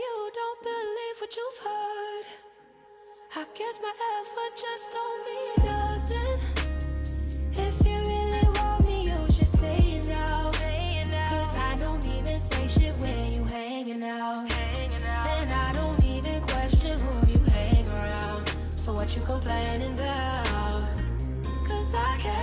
You 0.00 0.30
don't 0.32 0.62
believe 0.62 1.16
what 1.20 1.36
you've 1.36 1.60
heard. 1.68 2.26
I 3.36 3.44
guess 3.54 3.78
my 3.82 3.92
effort 4.16 4.52
just 4.64 4.86
don't 4.96 5.20
mean 5.28 5.56
nothing. 5.72 6.36
If 7.66 7.76
you 7.86 7.98
really 8.12 8.46
want 8.56 8.86
me, 8.86 8.96
you 9.10 9.30
should 9.30 9.48
say 9.48 9.76
it 9.76 10.08
now. 10.08 10.50
Cause 11.30 11.56
I 11.56 11.76
don't 11.76 12.04
even 12.06 12.40
say 12.40 12.66
shit 12.66 12.94
when 12.98 13.32
you 13.32 13.44
hanging 13.44 14.02
out. 14.02 14.50
And 15.28 15.52
I 15.52 15.72
don't 15.74 16.02
even 16.04 16.40
question 16.42 16.98
who 16.98 17.32
you 17.32 17.38
hang 17.50 17.86
around. 17.88 18.48
So 18.70 18.92
what 18.94 19.14
you 19.14 19.22
complaining 19.22 19.92
about? 19.92 20.88
Cause 21.68 21.94
I 21.94 22.16
kept 22.18 22.39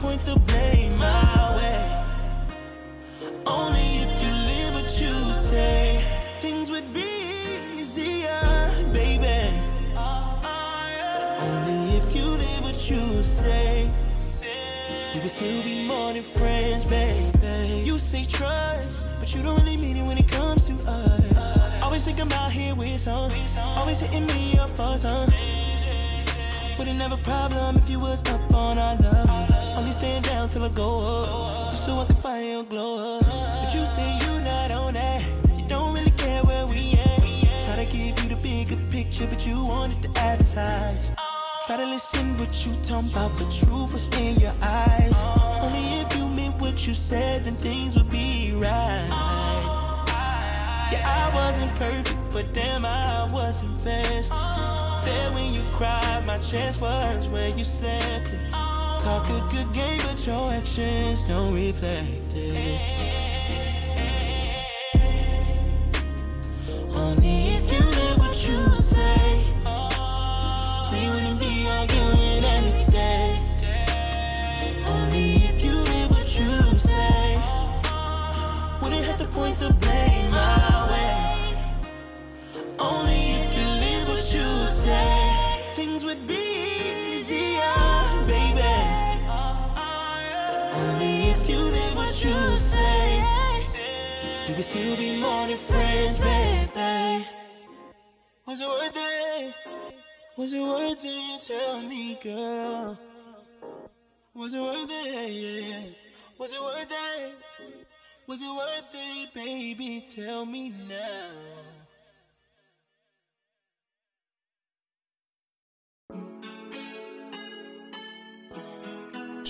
point 0.00 0.22
the 0.22 0.38
blame 0.46 0.96
my 0.96 1.56
way. 1.56 1.84
Only 3.46 3.98
if 4.04 4.22
you 4.22 4.32
live 4.50 4.74
what 4.74 4.90
you 5.00 5.12
say. 5.34 6.02
Things 6.38 6.70
would 6.70 6.90
be 6.94 7.04
easier, 7.76 8.40
baby. 8.94 9.52
Only 11.44 11.98
if 12.00 12.16
you 12.16 12.24
live 12.24 12.62
what 12.62 12.90
you 12.90 13.22
say. 13.22 13.90
We 15.12 15.20
would 15.20 15.30
still 15.30 15.62
be 15.62 15.86
more 15.86 16.14
than 16.14 16.22
friends, 16.22 16.86
baby. 16.86 17.82
You 17.84 17.98
say 17.98 18.24
trust, 18.24 19.14
but 19.20 19.34
you 19.34 19.42
don't 19.42 19.58
really 19.60 19.76
mean 19.76 19.98
it 19.98 20.04
when 20.08 20.16
it 20.16 20.28
comes 20.28 20.66
to 20.68 20.74
us. 20.88 21.82
Always 21.82 22.04
think 22.04 22.20
I'm 22.20 22.32
out 22.32 22.50
here 22.50 22.74
with 22.74 23.00
some, 23.00 23.30
always 23.76 24.00
hitting 24.00 24.26
me 24.28 24.56
up 24.58 24.70
for 24.70 24.96
some. 24.96 25.28
Wouldn't 26.78 27.02
have 27.02 27.12
a 27.12 27.22
problem 27.22 27.76
if 27.76 27.90
you 27.90 27.98
was 27.98 28.24
up 28.30 28.54
on 28.54 28.78
our 28.78 28.96
love. 28.96 29.49
Only 29.80 29.92
stand 29.92 30.26
down 30.26 30.46
till 30.46 30.62
I 30.62 30.68
go 30.68 31.22
up, 31.22 31.70
just 31.70 31.86
so 31.86 31.96
I 31.96 32.04
can 32.04 32.16
find 32.16 32.46
your 32.46 32.64
glow 32.64 33.16
up. 33.16 33.24
But 33.24 33.72
you 33.72 33.80
say 33.80 34.18
you 34.20 34.44
not 34.44 34.70
on 34.72 34.92
that, 34.92 35.24
you 35.56 35.66
don't 35.66 35.94
really 35.94 36.10
care 36.18 36.42
where 36.42 36.66
we 36.66 36.98
at. 37.00 37.64
Try 37.64 37.82
to 37.82 37.90
give 37.90 38.12
you 38.22 38.28
the 38.28 38.38
bigger 38.42 38.76
picture, 38.90 39.26
but 39.26 39.46
you 39.46 39.64
wanted 39.64 40.02
to 40.02 40.20
advertise. 40.20 41.12
Try 41.66 41.78
to 41.78 41.86
listen 41.86 42.36
what 42.36 42.52
you 42.66 42.74
talking 42.82 43.08
about, 43.08 43.32
but 43.38 43.50
truth 43.50 43.94
was 43.94 44.06
in 44.18 44.36
your 44.36 44.52
eyes. 44.60 45.16
Only 45.62 46.00
if 46.02 46.14
you 46.14 46.28
meant 46.28 46.60
what 46.60 46.86
you 46.86 46.92
said, 46.92 47.46
then 47.46 47.54
things 47.54 47.96
would 47.96 48.10
be 48.10 48.52
right. 48.56 49.08
Yeah, 50.92 51.04
I 51.08 51.34
wasn't 51.34 51.74
perfect, 51.76 52.18
but 52.34 52.52
damn, 52.52 52.84
I 52.84 53.26
was 53.32 53.62
invested. 53.62 54.36
There 55.06 55.32
when 55.32 55.54
you 55.54 55.62
cried, 55.72 56.26
my 56.26 56.36
chest 56.36 56.82
was 56.82 57.30
where 57.30 57.48
you 57.56 57.64
slept. 57.64 58.34
it. 58.34 58.69
Talk 59.02 59.24
a 59.30 59.40
good 59.50 59.72
game, 59.72 59.98
but 60.04 60.26
your 60.26 60.52
actions 60.52 61.24
don't 61.24 61.54
reflect 61.54 62.34
it. 62.34 62.89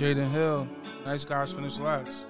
Jaden 0.00 0.30
Hill, 0.30 0.66
nice 1.04 1.26
guys 1.26 1.52
finish 1.52 1.78
last. 1.78 2.24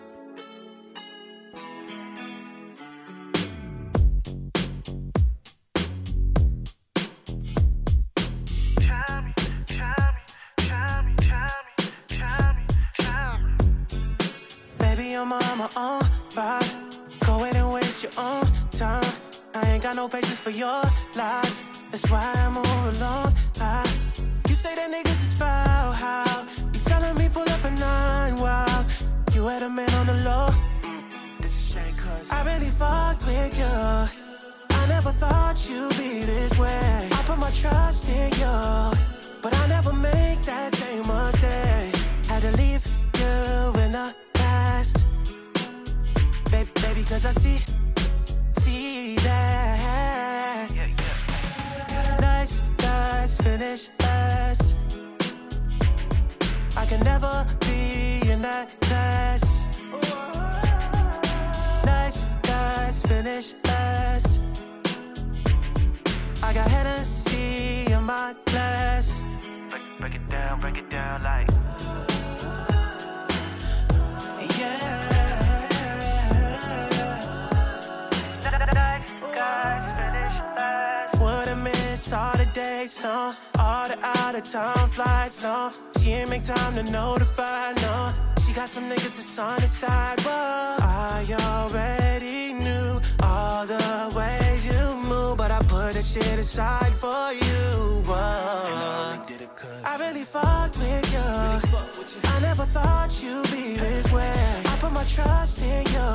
Can 56.91 57.05
never 57.05 57.47
be 57.61 58.21
in 58.29 58.43
that 58.43 58.69
class. 58.81 59.41
Nice 61.85 62.27
guys 62.43 63.01
finish 63.03 63.55
last. 63.65 64.41
I 66.43 66.53
got 66.53 66.69
Hennessy 66.69 67.87
in 67.93 68.03
my 68.03 68.35
glass. 68.47 69.23
Break, 69.71 69.83
break 70.01 70.15
it 70.17 70.29
down, 70.29 70.59
break 70.59 70.79
it 70.79 70.91
down 70.91 71.23
like. 71.23 71.49
Yeah. 74.59 74.99
Nice 78.75 79.11
guys 79.39 79.85
finish 80.01 80.37
last. 80.57 81.21
Wouldn't 81.23 81.63
miss 81.63 82.13
all 82.13 82.37
the 82.37 82.47
dates, 82.47 83.01
no. 83.01 83.33
All 83.61 83.87
the 83.87 83.97
out 84.19 84.35
of 84.35 84.43
town 84.43 84.91
flights, 84.91 85.41
no. 85.41 85.73
She 86.01 86.13
ain't 86.13 86.31
make 86.31 86.45
time 86.45 86.75
to 86.77 86.83
notify, 86.91 87.73
no. 87.83 88.13
She 88.47 88.55
got 88.55 88.69
some 88.71 88.85
niggas 88.85 89.17
that's 89.17 89.39
on 89.39 89.61
the 89.61 89.69
side, 89.69 90.17
but 90.25 90.81
I 90.83 91.27
already 91.43 92.55
knew 92.55 93.01
all 93.23 93.67
the 93.67 94.13
ways 94.17 94.65
you 94.67 94.97
move, 94.97 95.37
but 95.37 95.51
I 95.51 95.59
put 95.59 95.93
that 95.93 96.05
shit 96.05 96.39
aside 96.39 96.93
for 96.95 97.33
you. 97.33 98.03
Whoa. 98.09 98.51
I 99.85 99.97
really 99.99 100.25
fucked 100.25 100.79
with 100.79 101.13
you. 101.13 101.21
I 102.31 102.41
never 102.41 102.65
thought 102.65 103.23
you'd 103.23 103.51
be 103.51 103.75
this 103.75 104.11
way. 104.11 104.63
I 104.67 104.77
put 104.81 104.93
my 104.93 105.05
trust 105.05 105.63
in 105.63 105.85
you, 105.87 106.11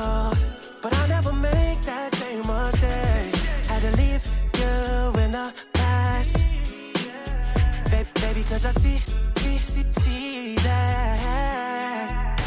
but 0.82 0.92
I 0.98 1.06
never 1.06 1.32
make 1.32 1.80
that 1.82 2.12
same 2.16 2.40
mistake. 2.40 3.34
Had 3.68 3.82
to 3.82 3.96
leave 3.96 4.24
you 4.58 5.20
in 5.22 5.32
the 5.32 5.52
past, 5.74 6.34
baby, 7.90 8.10
baby, 8.20 8.42
cause 8.42 8.64
I 8.66 8.72
see, 8.72 8.98
see, 9.90 10.54
that. 10.56 12.40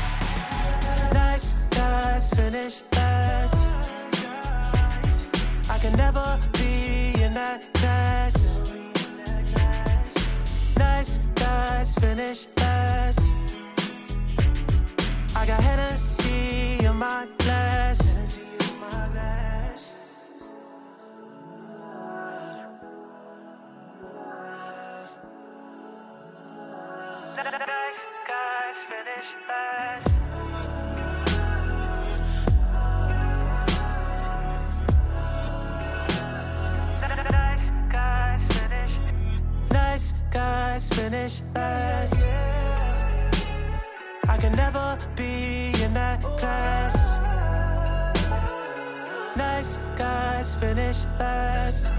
Nice 1.14 1.54
guys 1.70 2.30
finish 2.34 2.82
last. 2.94 3.56
I 5.70 5.78
can 5.80 5.94
never 5.98 6.40
be 6.54 7.14
in 7.22 7.34
that 7.34 7.74
class. 7.74 8.36
Nice 10.78 11.20
guys 11.36 11.94
finish 11.96 12.48
last. 12.58 13.22
I 15.36 15.46
got 15.46 15.62
Hennessy 15.62 16.86
in 16.86 16.96
my 16.96 17.28
guys 29.20 29.34
finish 29.34 29.48
last. 29.48 30.08
Nice 37.32 37.72
guys 37.92 38.42
finish. 38.48 38.98
Nice 39.72 40.14
guys 40.32 40.90
finish 40.90 41.42
last. 41.56 42.26
I 44.28 44.38
can 44.38 44.56
never 44.56 44.98
be 45.16 45.74
in 45.84 45.94
that 45.94 46.24
class. 46.24 46.96
Nice 49.36 49.78
guys 49.98 50.56
finish 50.56 51.06
last. 51.20 51.92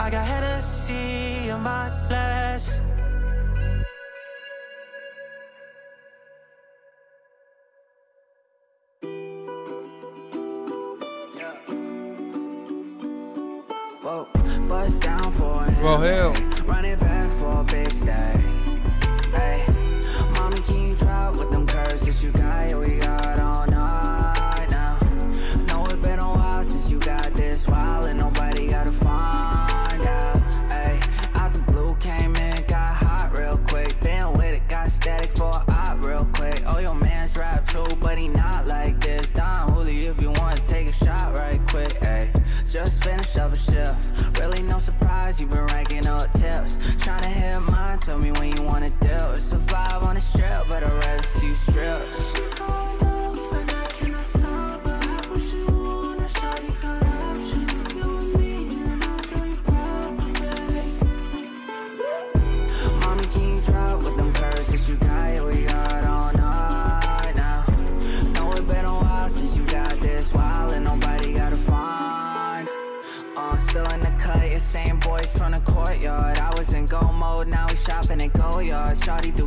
I 0.00 0.10
got 0.10 0.26
Hennessy 0.26 1.48
in 1.48 1.60
my 1.60 1.90
glass. 2.08 2.80
Hand, 16.66 16.66
hell. 16.66 16.74
Run 16.74 16.84
it 16.84 17.00
back 17.00 17.30
for 17.32 17.60
a 17.60 17.64
big 17.64 17.92
stay. 17.92 18.43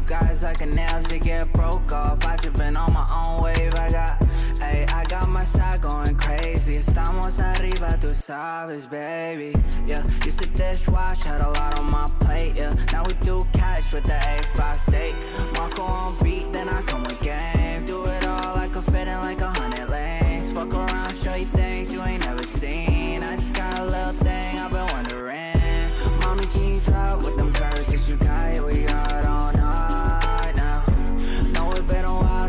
Guys 0.08 0.42
like 0.42 0.62
a 0.62 0.66
nails, 0.66 1.06
they 1.08 1.20
get 1.20 1.52
broke 1.52 1.92
off. 1.92 2.26
I 2.26 2.38
just 2.38 2.56
been 2.56 2.78
on 2.78 2.94
my 2.94 3.06
own 3.26 3.44
wave, 3.44 3.74
I 3.76 3.90
got, 3.92 4.24
hey, 4.58 4.86
I 4.94 5.04
got 5.06 5.28
my 5.28 5.44
side 5.44 5.82
going 5.82 6.16
crazy. 6.16 6.76
Estamos 6.76 7.40
arriba, 7.40 7.98
tú 8.00 8.16
sabes, 8.16 8.90
baby. 8.90 9.54
Yeah, 9.86 10.04
used 10.26 10.42
to 10.42 10.48
dishwash, 10.50 11.26
had 11.26 11.42
a 11.42 11.50
lot 11.50 11.78
on 11.78 11.92
my 11.92 12.08
plate, 12.22 12.58
yeah. 12.58 12.74
Now 12.94 13.04
we 13.06 13.14
do 13.16 13.46
cash 13.52 13.94
with 13.94 14.06
the 14.06 14.14
A5 14.14 14.76
steak. 14.78 15.16
Marco 15.56 15.84
on 15.84 16.18
beat, 16.24 16.54
then 16.54 16.70
I 16.70 16.82
come 16.84 17.04
with 17.04 17.20
game. 17.22 17.86
Do 17.86 18.06
it 18.06 18.26
all 18.26 18.56
like 18.56 18.76
a 18.76 18.82
fit 18.82 19.08
in 19.10 19.20
like 19.20 19.42
a 19.42 19.52
hundred 19.60 19.90
lanes. 19.90 20.52
Fuck 20.54 20.74
around, 20.74 21.16
show 21.16 21.36
you 21.36 21.48
things 21.48 21.94
you 21.94 22.02
ain't 22.02 22.26
never 22.26 22.44
seen. 22.44 23.24
I 23.24 23.36
just 23.36 23.54
got 23.54 23.78
a 23.80 23.84
little 23.84 24.14
thing 24.24 24.58
I've 24.58 24.72
been 24.72 24.86
wondering. 24.94 25.92
Mommy, 26.22 26.46
can 26.46 26.76
you 26.76 26.80
drop 26.80 27.26
with 27.26 27.36
them 27.36 27.52
curves 27.52 27.92
that 27.92 28.08
you 28.08 28.16
got? 28.16 28.66
We 28.66 28.86
got 28.86 29.26
all 29.26 29.52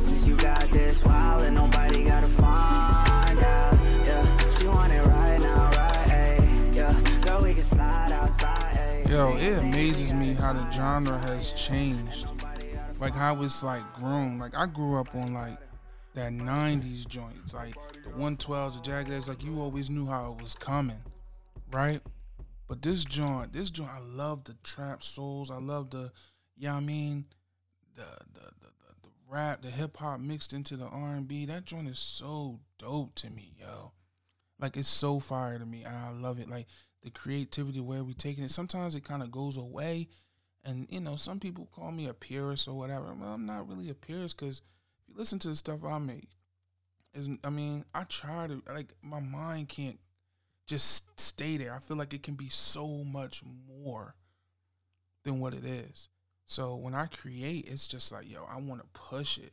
since 0.00 0.28
you 0.28 0.36
got 0.36 0.70
this 0.70 1.04
wild 1.04 1.42
and 1.42 1.54
nobody 1.54 2.04
gotta 2.04 2.26
find 2.26 3.38
out. 3.42 3.78
Yeah, 4.06 4.36
she 4.50 4.66
want 4.66 4.92
it 4.92 5.04
right 5.04 5.40
now, 5.40 5.64
right? 5.64 6.38
Ayy, 6.38 6.76
yeah, 6.76 7.20
girl, 7.20 7.40
we 7.42 7.54
can 7.54 7.64
slide 7.64 8.12
outside. 8.12 8.76
ayy. 8.76 9.10
Yo, 9.10 9.36
it 9.36 9.58
amazes 9.58 10.14
me 10.14 10.34
how 10.34 10.52
the 10.52 10.70
genre 10.70 11.18
has 11.26 11.52
changed. 11.52 12.26
Like 13.00 13.14
how 13.14 13.42
it's 13.42 13.62
like 13.62 13.92
grown. 13.94 14.38
Like 14.38 14.56
I 14.56 14.66
grew 14.66 14.98
up 15.00 15.14
on 15.14 15.34
like 15.34 15.58
that 16.14 16.32
'90s 16.32 17.06
joints, 17.06 17.54
like 17.54 17.74
the 18.04 18.10
112s, 18.10 18.76
the 18.76 18.82
Jaggers. 18.82 19.28
Like 19.28 19.42
you 19.42 19.60
always 19.60 19.90
knew 19.90 20.06
how 20.06 20.32
it 20.32 20.42
was 20.42 20.54
coming, 20.54 21.00
right? 21.72 22.00
But 22.68 22.82
this 22.82 23.04
joint, 23.04 23.52
this 23.52 23.70
joint, 23.70 23.90
I 23.90 24.00
love 24.00 24.44
the 24.44 24.54
trap 24.62 25.02
souls. 25.02 25.50
I 25.50 25.58
love 25.58 25.90
the, 25.90 26.12
yeah, 26.56 26.74
I 26.74 26.80
mean, 26.80 27.24
the 27.96 28.02
the, 28.34 28.40
the 28.40 28.40
the 28.40 28.50
the 28.57 28.57
rap, 29.28 29.62
the 29.62 29.70
hip 29.70 29.96
hop 29.96 30.20
mixed 30.20 30.52
into 30.52 30.76
the 30.76 30.86
R 30.86 31.14
and 31.14 31.28
B. 31.28 31.44
That 31.44 31.64
joint 31.64 31.88
is 31.88 31.98
so 31.98 32.60
dope 32.78 33.14
to 33.16 33.30
me, 33.30 33.54
yo. 33.58 33.92
Like 34.58 34.76
it's 34.76 34.88
so 34.88 35.20
fire 35.20 35.58
to 35.58 35.66
me, 35.66 35.84
and 35.84 35.96
I 35.96 36.10
love 36.10 36.38
it. 36.40 36.48
Like 36.48 36.66
the 37.02 37.10
creativity 37.10 37.80
where 37.80 38.02
we 38.02 38.14
taking 38.14 38.44
it. 38.44 38.50
Sometimes 38.50 38.94
it 38.94 39.04
kind 39.04 39.22
of 39.22 39.30
goes 39.30 39.56
away, 39.56 40.08
and 40.64 40.86
you 40.90 41.00
know, 41.00 41.16
some 41.16 41.40
people 41.40 41.68
call 41.72 41.92
me 41.92 42.08
a 42.08 42.14
purist 42.14 42.68
or 42.68 42.74
whatever. 42.74 43.14
Well, 43.14 43.32
I'm 43.32 43.46
not 43.46 43.68
really 43.68 43.90
a 43.90 43.94
purist 43.94 44.38
because 44.38 44.58
if 44.58 45.08
you 45.08 45.14
listen 45.16 45.38
to 45.40 45.48
the 45.48 45.56
stuff 45.56 45.84
I 45.84 45.98
make, 45.98 46.28
is 47.14 47.30
I 47.44 47.50
mean, 47.50 47.84
I 47.94 48.04
try 48.04 48.46
to 48.46 48.62
like 48.72 48.94
my 49.02 49.20
mind 49.20 49.68
can't 49.68 49.98
just 50.66 51.18
stay 51.20 51.56
there. 51.56 51.74
I 51.74 51.78
feel 51.78 51.96
like 51.96 52.12
it 52.12 52.22
can 52.22 52.34
be 52.34 52.48
so 52.48 52.86
much 52.86 53.42
more 53.66 54.14
than 55.24 55.40
what 55.40 55.54
it 55.54 55.64
is. 55.64 56.08
So 56.48 56.76
when 56.76 56.94
I 56.94 57.06
create, 57.06 57.68
it's 57.68 57.86
just 57.86 58.10
like, 58.10 58.28
yo, 58.28 58.42
I 58.50 58.56
want 58.56 58.80
to 58.80 58.88
push 58.98 59.36
it. 59.36 59.52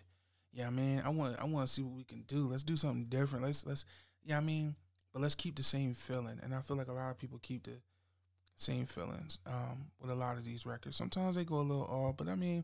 Yeah, 0.53 0.69
man, 0.69 1.03
I 1.05 1.09
want 1.09 1.35
I 1.39 1.43
want 1.43 1.67
to 1.67 1.73
see 1.73 1.81
what 1.81 1.93
we 1.93 2.05
can 2.05 2.21
do. 2.21 2.47
Let's 2.47 2.63
do 2.63 2.77
something 2.77 3.07
different. 3.09 3.43
Let's 3.43 3.65
let's 3.65 3.83
yeah, 4.23 4.37
I 4.37 4.39
mean, 4.39 4.75
but 5.11 5.21
let's 5.21 5.35
keep 5.35 5.57
the 5.57 5.63
same 5.63 5.93
feeling. 5.93 6.39
And 6.41 6.55
I 6.55 6.61
feel 6.61 6.77
like 6.77 6.87
a 6.87 6.93
lot 6.93 7.11
of 7.11 7.19
people 7.19 7.37
keep 7.43 7.65
the 7.65 7.81
same 8.55 8.85
feelings 8.85 9.39
um, 9.45 9.87
with 9.99 10.09
a 10.09 10.15
lot 10.15 10.37
of 10.37 10.45
these 10.45 10.65
records. 10.65 10.95
Sometimes 10.95 11.35
they 11.35 11.43
go 11.43 11.55
a 11.55 11.57
little 11.57 11.83
off, 11.83 12.15
but 12.15 12.29
I 12.29 12.35
mean, 12.35 12.63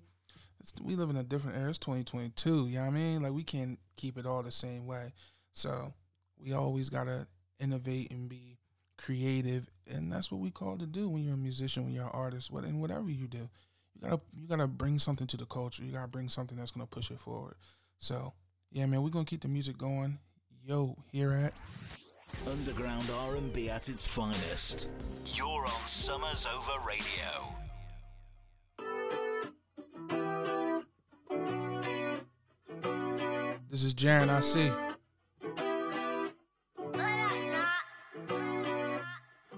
we 0.82 0.96
live 0.96 1.10
in 1.10 1.18
a 1.18 1.24
different 1.24 1.58
era. 1.58 1.70
It's 1.70 1.78
2022. 1.80 2.68
You 2.70 2.76
know 2.76 2.82
what 2.82 2.88
I 2.88 2.90
mean? 2.92 3.22
Like 3.22 3.34
we 3.34 3.44
can't 3.44 3.78
keep 3.98 4.18
it 4.18 4.26
all 4.26 4.44
the 4.44 4.52
same 4.52 4.88
way. 4.88 5.12
So 5.52 5.94
we 6.42 6.54
always 6.54 6.90
gotta 6.90 7.28
innovate 7.60 8.12
and 8.12 8.30
be 8.30 8.60
creative, 8.98 9.68
and 9.94 10.10
that's 10.10 10.32
what 10.32 10.40
we 10.40 10.52
call 10.52 10.78
to 10.78 10.86
do 10.86 11.10
when 11.10 11.26
you're 11.26 11.34
a 11.34 11.38
musician, 11.38 11.84
when 11.84 11.92
you're 11.92 12.06
an 12.06 12.12
artist, 12.14 12.50
what 12.50 12.64
and 12.64 12.80
whatever 12.80 13.12
you 13.12 13.28
do. 13.28 13.50
You 14.02 14.10
gotta 14.10 14.22
you 14.36 14.48
gotta 14.48 14.68
bring 14.68 15.00
something 15.00 15.28
to 15.28 15.38
the 15.38 15.46
culture. 15.46 15.84
You 15.84 15.92
gotta 15.92 16.08
bring 16.08 16.30
something 16.30 16.58
that's 16.58 16.72
gonna 16.72 16.88
push 16.88 17.12
it 17.12 17.20
forward. 17.20 17.56
So 18.00 18.34
yeah, 18.72 18.86
man, 18.86 19.04
we're 19.04 19.10
gonna 19.10 19.26
keep 19.26 19.42
the 19.42 19.48
music 19.48 19.78
going. 19.78 20.18
Yo, 20.66 20.96
here 21.12 21.34
at 21.34 21.54
Underground 22.50 23.10
R&B 23.10 23.70
at 23.70 23.90
its 23.90 24.06
finest. 24.06 24.90
You're 25.26 25.66
on 25.66 25.88
Summers 25.88 26.46
Ovver 26.46 26.86
Radio. 26.86 27.56
this 33.70 33.84
is 33.84 33.94
Jaren. 33.94 34.30
I 34.30 34.40
see. 34.40 34.72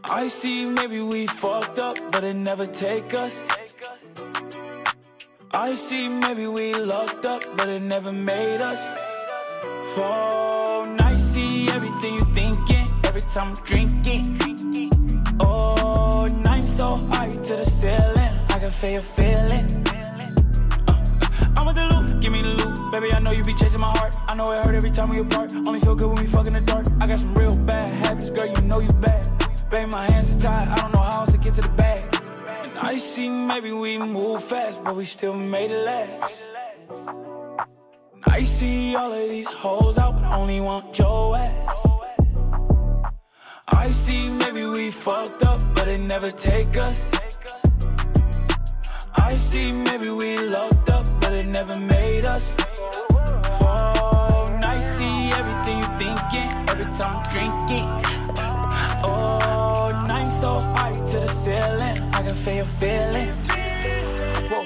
I 0.05 0.27
see 0.27 0.65
maybe 0.65 1.01
we 1.01 1.27
fucked 1.27 1.79
up, 1.79 1.97
but 2.11 2.23
it 2.23 2.33
never 2.35 2.67
take 2.67 3.13
us. 3.13 3.45
I 5.55 5.75
see 5.75 6.09
maybe 6.09 6.47
we 6.47 6.73
locked 6.73 7.25
up, 7.25 7.43
but 7.55 7.69
it 7.69 7.81
never 7.81 8.11
made 8.11 8.59
us. 8.59 8.97
Oh, 9.95 10.95
I 10.99 11.13
see 11.13 11.69
everything 11.69 12.15
you 12.15 12.25
thinking 12.33 12.87
every 13.03 13.21
time 13.21 13.49
I'm 13.49 13.63
drinking. 13.63 14.39
Oh, 15.39 16.27
I'm 16.45 16.63
so 16.63 16.95
high 16.95 17.29
to 17.29 17.55
the 17.55 17.63
ceiling, 17.63 18.33
I 18.49 18.59
can 18.59 18.71
feel 18.71 18.91
your 18.93 19.01
feeling. 19.01 19.67
Uh, 20.87 21.03
I 21.55 21.63
want 21.63 21.77
the 21.77 21.85
loot, 21.85 22.19
give 22.19 22.31
me 22.31 22.41
the 22.41 22.49
loot, 22.49 22.91
baby. 22.91 23.13
I 23.13 23.19
know 23.19 23.31
you 23.31 23.43
be 23.43 23.53
chasing 23.53 23.79
my 23.79 23.91
heart. 23.97 24.15
I 24.27 24.35
know 24.35 24.51
it 24.51 24.65
hurt 24.65 24.73
every 24.73 24.89
time 24.89 25.09
we 25.09 25.19
apart. 25.19 25.53
Only 25.53 25.79
feel 25.79 25.93
good 25.93 26.07
when 26.07 26.19
we 26.19 26.25
fuck 26.25 26.47
in 26.47 26.53
the 26.53 26.61
dark. 26.61 26.87
I 26.99 27.05
got 27.05 27.19
some 27.19 27.35
real 27.35 27.53
bad 27.53 27.89
habits, 27.89 28.31
girl. 28.31 28.47
You 28.47 28.61
know 28.63 28.79
you 28.79 28.91
bad. 28.93 29.27
Baby, 29.69 29.85
my 29.91 30.09
hands 30.11 30.35
are 30.35 30.39
tied, 30.39 30.67
I 30.67 30.75
don't 30.77 30.93
know 30.93 31.01
how 31.01 31.21
else 31.21 31.31
to 31.31 31.37
get 31.37 31.53
to 31.53 31.61
the 31.61 31.69
bag. 31.69 32.12
I 32.85 32.97
see 32.97 33.29
maybe 33.29 33.71
we 33.71 33.97
move 33.97 34.43
fast, 34.43 34.83
but 34.83 34.95
we 34.97 35.05
still 35.05 35.33
made 35.33 35.71
it 35.71 35.85
last. 35.85 36.47
I 38.25 38.43
see 38.43 38.93
all 38.93 39.11
of 39.11 39.29
these 39.29 39.47
hoes 39.47 39.97
out, 39.97 40.15
but 40.21 40.25
only 40.25 40.59
want 40.59 40.99
your 40.99 41.37
ass. 41.37 41.87
I 43.69 43.87
see 43.87 44.27
maybe 44.29 44.65
we 44.65 44.91
fucked 44.91 45.43
up, 45.43 45.61
but 45.73 45.87
it 45.87 46.01
never 46.01 46.27
take 46.27 46.75
us. 46.75 47.09
I 49.15 49.33
see 49.33 49.71
maybe 49.73 50.09
we 50.09 50.37
locked 50.37 50.89
up, 50.89 51.05
but 51.21 51.31
it 51.31 51.47
never 51.47 51.79
made 51.79 52.25
us. 52.25 52.57
Oh, 53.61 54.59
I 54.61 54.81
see 54.81 55.31
everything 55.39 55.77
you 55.79 55.89
thinking 55.97 56.49
every 56.67 56.91
time 56.91 57.15
I'm 57.15 57.23
drinking. 57.31 57.87
Oh, 59.05 60.05
I'm 60.09 60.25
so 60.25 60.59
high 60.75 60.91
to 60.91 61.19
the 61.21 61.27
ceiling, 61.29 62.02
Can 62.33 62.41
feel 62.41 62.55
your 62.55 62.65
feeling. 62.65 63.31
Whoa. 64.49 64.65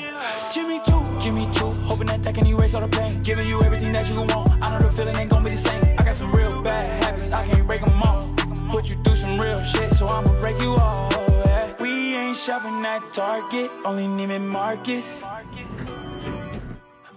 Jimmy 0.53 0.79
Choo, 0.87 1.19
Jimmy 1.19 1.51
Choo, 1.51 1.73
hoping 1.83 2.07
that 2.07 2.23
that 2.23 2.33
can 2.33 2.47
erase 2.47 2.73
all 2.73 2.79
the 2.79 2.87
pain. 2.87 3.21
Giving 3.23 3.45
you 3.45 3.61
everything 3.61 3.91
that 3.91 4.09
you 4.09 4.21
want. 4.21 4.51
I 4.61 4.71
know 4.71 4.79
the 4.79 4.89
feeling 4.89 5.17
ain't 5.17 5.29
gonna 5.29 5.43
be 5.43 5.51
the 5.51 5.57
same. 5.57 5.83
I 5.99 6.03
got 6.03 6.15
some 6.15 6.31
real 6.31 6.61
bad 6.61 6.87
habits, 7.03 7.29
I 7.29 7.45
can't 7.45 7.67
break 7.67 7.81
them 7.81 8.01
off. 8.03 8.25
Put 8.71 8.89
you 8.89 8.95
through 9.03 9.15
some 9.15 9.37
real 9.37 9.57
shit, 9.57 9.91
so 9.91 10.07
I'ma 10.07 10.39
break 10.39 10.61
you 10.61 10.75
off. 10.75 11.81
We 11.81 12.15
ain't 12.15 12.37
shopping 12.37 12.85
at 12.85 13.11
Target, 13.11 13.69
only 13.83 14.05
Neiman 14.05 14.47
Marcus. 14.47 15.25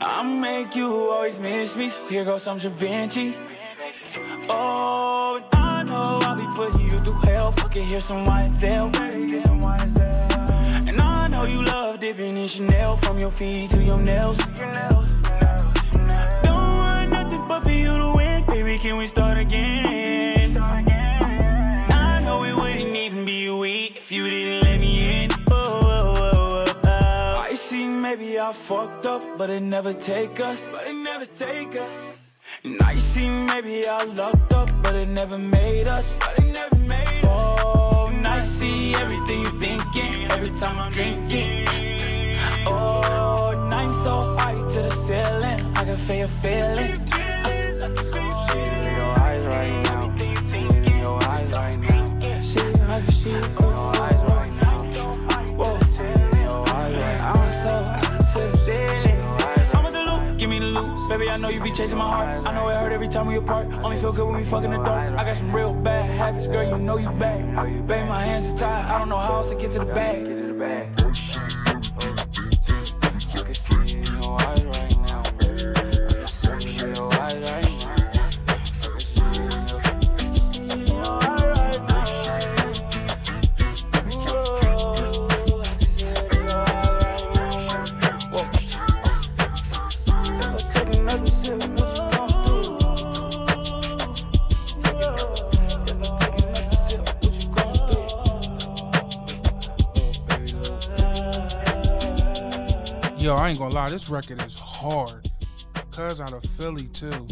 I 0.00 0.22
make 0.24 0.74
you 0.74 1.10
always 1.10 1.38
miss 1.38 1.76
me, 1.76 1.90
so 1.90 2.08
here 2.08 2.24
goes 2.24 2.42
some 2.42 2.58
Vinci. 2.58 3.36
Oh, 4.48 5.40
I 5.52 5.84
know 5.84 6.18
I'll 6.22 6.36
be 6.36 6.46
putting 6.56 6.80
you 6.90 6.98
through 7.04 7.20
hell. 7.20 7.52
Fuck 7.52 7.76
it, 7.76 7.84
here's 7.84 8.04
some 8.04 8.24
YSL. 8.24 10.10
Know 11.40 11.46
you 11.46 11.62
love 11.62 12.00
dipping 12.00 12.37
in 12.37 12.48
Chanel 12.48 12.96
from 12.96 13.18
your 13.18 13.31
feet 13.31 13.70
to 13.70 13.83
your 13.83 13.98
nails. 13.98 14.37
Don't 16.42 16.76
want 16.83 17.11
nothing 17.12 17.48
but 17.48 17.62
for 17.62 17.70
you 17.70 17.96
to 17.96 18.12
win, 18.14 18.44
baby. 18.44 18.76
Can 18.76 18.98
we 18.98 19.07
start 19.07 19.38
again? 19.38 20.59
I 20.59 22.20
know 22.22 22.44
it 22.44 22.55
wouldn't 22.55 22.94
even 22.94 23.24
be 23.24 23.48
weak 23.59 23.96
if 23.96 24.12
you 24.12 24.29
didn't 24.29 24.68
let 24.68 24.83
me 24.83 25.24
in. 25.24 25.31
Oh, 25.50 25.81
oh, 25.83 26.14
oh, 26.20 26.81
oh. 26.85 27.38
I 27.38 27.55
see 27.55 27.87
maybe 27.87 28.38
I 28.38 28.53
fucked 28.53 29.07
up, 29.07 29.22
but 29.38 29.48
it 29.48 29.62
never 29.62 29.94
take 29.94 30.40
us. 30.40 30.68
But 30.70 30.88
it 30.88 30.94
never 30.94 31.24
take 31.24 31.74
us. 31.74 32.22
And 32.64 32.79
I 32.83 32.96
see 32.96 33.31
maybe 33.31 33.88
I 33.88 34.05
locked 34.05 34.53
up, 34.53 34.68
but 34.83 34.94
it 34.94 35.09
never 35.09 35.38
made 35.38 35.88
us. 35.88 36.18
But 36.18 36.38
it 36.44 36.53
never 36.53 36.60
see 38.50 38.94
everything 38.96 39.40
you 39.42 39.50
thinking 39.50 40.30
every 40.32 40.50
time 40.50 40.76
I'm 40.78 40.90
drinking. 40.90 41.66
Oh, 42.66 43.70
and 43.72 43.90
so 43.90 44.20
high 44.38 44.54
to 44.54 44.82
the 44.82 44.90
ceiling, 44.90 45.60
I 45.76 45.84
can 45.84 45.94
feel 45.94 46.16
your 46.16 46.26
you 61.52 61.60
be 61.60 61.72
chasing 61.72 61.98
my 61.98 62.04
heart. 62.04 62.46
I 62.46 62.54
know 62.54 62.68
it 62.68 62.76
hurt 62.76 62.92
every 62.92 63.08
time 63.08 63.26
we 63.26 63.36
apart. 63.36 63.66
Only 63.82 63.96
feel 63.96 64.12
good 64.12 64.26
when 64.26 64.36
we 64.36 64.44
fuck 64.44 64.64
in 64.64 64.70
the 64.70 64.82
dark. 64.82 65.12
I 65.14 65.24
got 65.24 65.36
some 65.36 65.54
real 65.54 65.72
bad 65.72 66.10
habits, 66.10 66.46
girl. 66.46 66.68
You 66.68 66.78
know 66.78 66.98
you 66.98 67.10
bad. 67.10 67.86
Baby, 67.86 68.08
my 68.08 68.22
hands 68.22 68.46
is 68.46 68.54
tied. 68.54 68.86
I 68.86 68.98
don't 68.98 69.08
know 69.08 69.18
how 69.18 69.36
else 69.36 69.50
to 69.50 69.54
get 69.54 69.70
to 69.72 69.80
the 69.80 69.84
bag. 69.86 70.99
This 103.90 104.09
record 104.09 104.40
is 104.42 104.55
hard. 104.55 105.29
Cuz 105.90 106.20
out 106.20 106.33
of 106.33 106.44
Philly 106.57 106.87
too. 106.87 107.26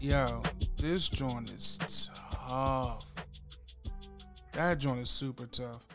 Yo, 0.00 0.42
this 0.78 1.08
joint 1.08 1.48
is 1.48 1.78
tough. 2.32 3.06
That 4.52 4.78
joint 4.78 4.98
is 4.98 5.10
super 5.10 5.46
tough. 5.46 5.86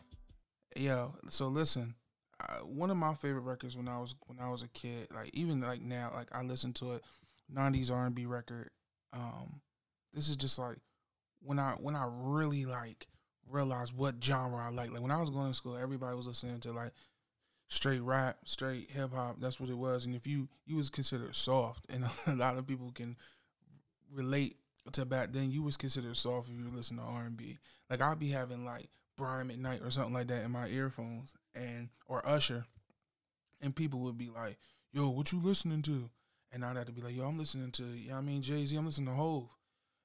Yo, 0.78 1.14
so 1.28 1.50
listen, 1.50 1.94
one 2.64 2.90
of 2.90 2.96
my 2.96 3.14
favorite 3.16 3.42
records 3.42 3.76
when 3.76 3.90
I 3.90 4.00
was 4.00 4.16
when 4.28 4.40
I 4.40 4.50
was 4.50 4.62
a 4.62 4.70
kid, 4.70 5.10
like 5.14 5.30
even 5.34 5.60
like 5.60 5.82
now, 5.82 6.14
like 6.16 6.30
I 6.34 6.42
listen 6.42 6.72
to 6.76 6.94
it, 6.94 7.04
'90s 7.54 7.92
R&B 7.92 8.26
record. 8.28 8.70
Um, 9.12 9.60
this 10.14 10.30
is 10.30 10.38
just 10.38 10.58
like 10.58 10.78
when 11.42 11.60
I 11.60 11.72
when 11.72 11.98
I 11.98 12.08
really 12.10 12.64
like 12.64 13.08
realized 13.46 13.94
what 13.94 14.24
genre 14.24 14.66
I 14.66 14.70
like. 14.70 14.92
Like 14.92 15.02
when 15.02 15.12
I 15.12 15.20
was 15.20 15.32
going 15.32 15.50
to 15.50 15.54
school, 15.54 15.76
everybody 15.76 16.16
was 16.16 16.28
listening 16.28 16.62
to 16.62 16.72
like 16.72 16.94
straight 17.72 18.02
rap, 18.02 18.38
straight 18.44 18.92
hip 18.92 19.14
hop. 19.14 19.38
That's 19.40 19.58
what 19.58 19.70
it 19.70 19.78
was. 19.78 20.06
And 20.06 20.14
if 20.14 20.28
you 20.28 20.50
you 20.66 20.76
was 20.76 20.90
considered 20.90 21.36
soft, 21.36 21.86
and 21.90 22.06
a 22.28 22.36
lot 22.36 22.58
of 22.58 22.68
people 22.68 22.92
can 22.94 23.16
relate 24.14 24.58
to 24.92 25.06
back 25.06 25.32
then, 25.32 25.52
you 25.52 25.64
was 25.64 25.78
considered 25.78 26.18
soft 26.18 26.50
if 26.50 26.56
you 26.56 26.70
listen 26.70 26.98
to 26.98 27.04
R 27.04 27.24
and 27.24 27.38
B. 27.38 27.58
Like 27.90 28.02
I'd 28.02 28.20
be 28.20 28.30
having 28.30 28.66
like 28.66 28.90
Brian 29.18 29.48
McKnight 29.48 29.86
or 29.86 29.90
something 29.90 30.14
like 30.14 30.28
that 30.28 30.44
in 30.44 30.52
my 30.52 30.68
earphones, 30.68 31.34
and 31.56 31.90
or 32.08 32.22
Usher, 32.28 32.66
and 33.62 33.76
people 33.76 34.02
would 34.02 34.18
be 34.18 34.30
like, 34.30 34.58
"Yo, 34.92 35.10
what 35.10 35.32
you 35.32 35.40
listening 35.40 35.82
to?" 35.84 36.10
And 36.54 36.66
I'd 36.66 36.76
have 36.76 36.88
to 36.88 36.92
be 36.92 37.02
like, 37.02 37.16
"Yo, 37.16 37.26
I'm 37.26 37.38
listening 37.38 37.72
to, 37.72 37.84
you 37.84 38.10
know 38.10 38.18
I 38.18 38.22
mean, 38.22 38.42
Jay 38.42 38.66
Z. 38.66 38.76
I'm 38.76 38.86
listening 38.86 39.08
to 39.08 39.14
Hove." 39.14 39.48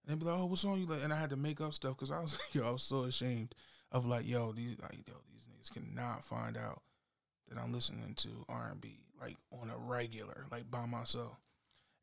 And 0.05 0.13
they'd 0.13 0.25
be 0.25 0.31
like, 0.31 0.39
"Oh, 0.39 0.47
what 0.47 0.59
song 0.59 0.79
you 0.79 0.87
like?" 0.87 1.03
And 1.03 1.13
I 1.13 1.19
had 1.19 1.31
to 1.31 1.37
make 1.37 1.61
up 1.61 1.75
stuff 1.75 1.97
because 1.97 2.13
I 2.13 2.21
was, 2.21 2.35
like, 2.35 2.55
yo, 2.55 2.69
I 2.69 2.71
was 2.71 2.85
so 2.85 3.03
ashamed 3.03 3.57
of 3.91 4.07
like, 4.07 4.29
yo, 4.29 4.53
these 4.53 4.77
like, 4.81 5.09
yo, 5.09 5.15
these 5.33 5.45
niggas 5.51 5.73
cannot 5.73 6.23
find 6.23 6.57
out 6.57 6.83
that 7.49 7.59
I'm 7.59 7.73
listening 7.73 8.15
to 8.17 8.29
R 8.49 8.69
and 8.73 8.81
B 8.81 8.99
like 9.21 9.37
on 9.53 9.71
a 9.71 9.91
regular, 9.91 10.47
like 10.51 10.71
by 10.71 10.87
myself. 10.87 11.37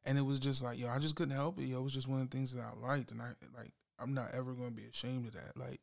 And 0.05 0.17
it 0.17 0.25
was 0.25 0.39
just 0.39 0.63
like, 0.63 0.79
yo, 0.79 0.89
I 0.89 0.99
just 0.99 1.15
couldn't 1.15 1.35
help 1.35 1.59
it. 1.59 1.65
Yo, 1.65 1.79
it 1.79 1.83
was 1.83 1.93
just 1.93 2.09
one 2.09 2.21
of 2.21 2.29
the 2.29 2.35
things 2.35 2.53
that 2.53 2.63
I 2.63 2.87
liked, 2.87 3.11
and 3.11 3.21
I 3.21 3.27
like, 3.57 3.71
I'm 3.99 4.13
not 4.13 4.33
ever 4.33 4.53
going 4.53 4.69
to 4.69 4.75
be 4.75 4.87
ashamed 4.91 5.27
of 5.27 5.33
that. 5.33 5.55
Like, 5.55 5.79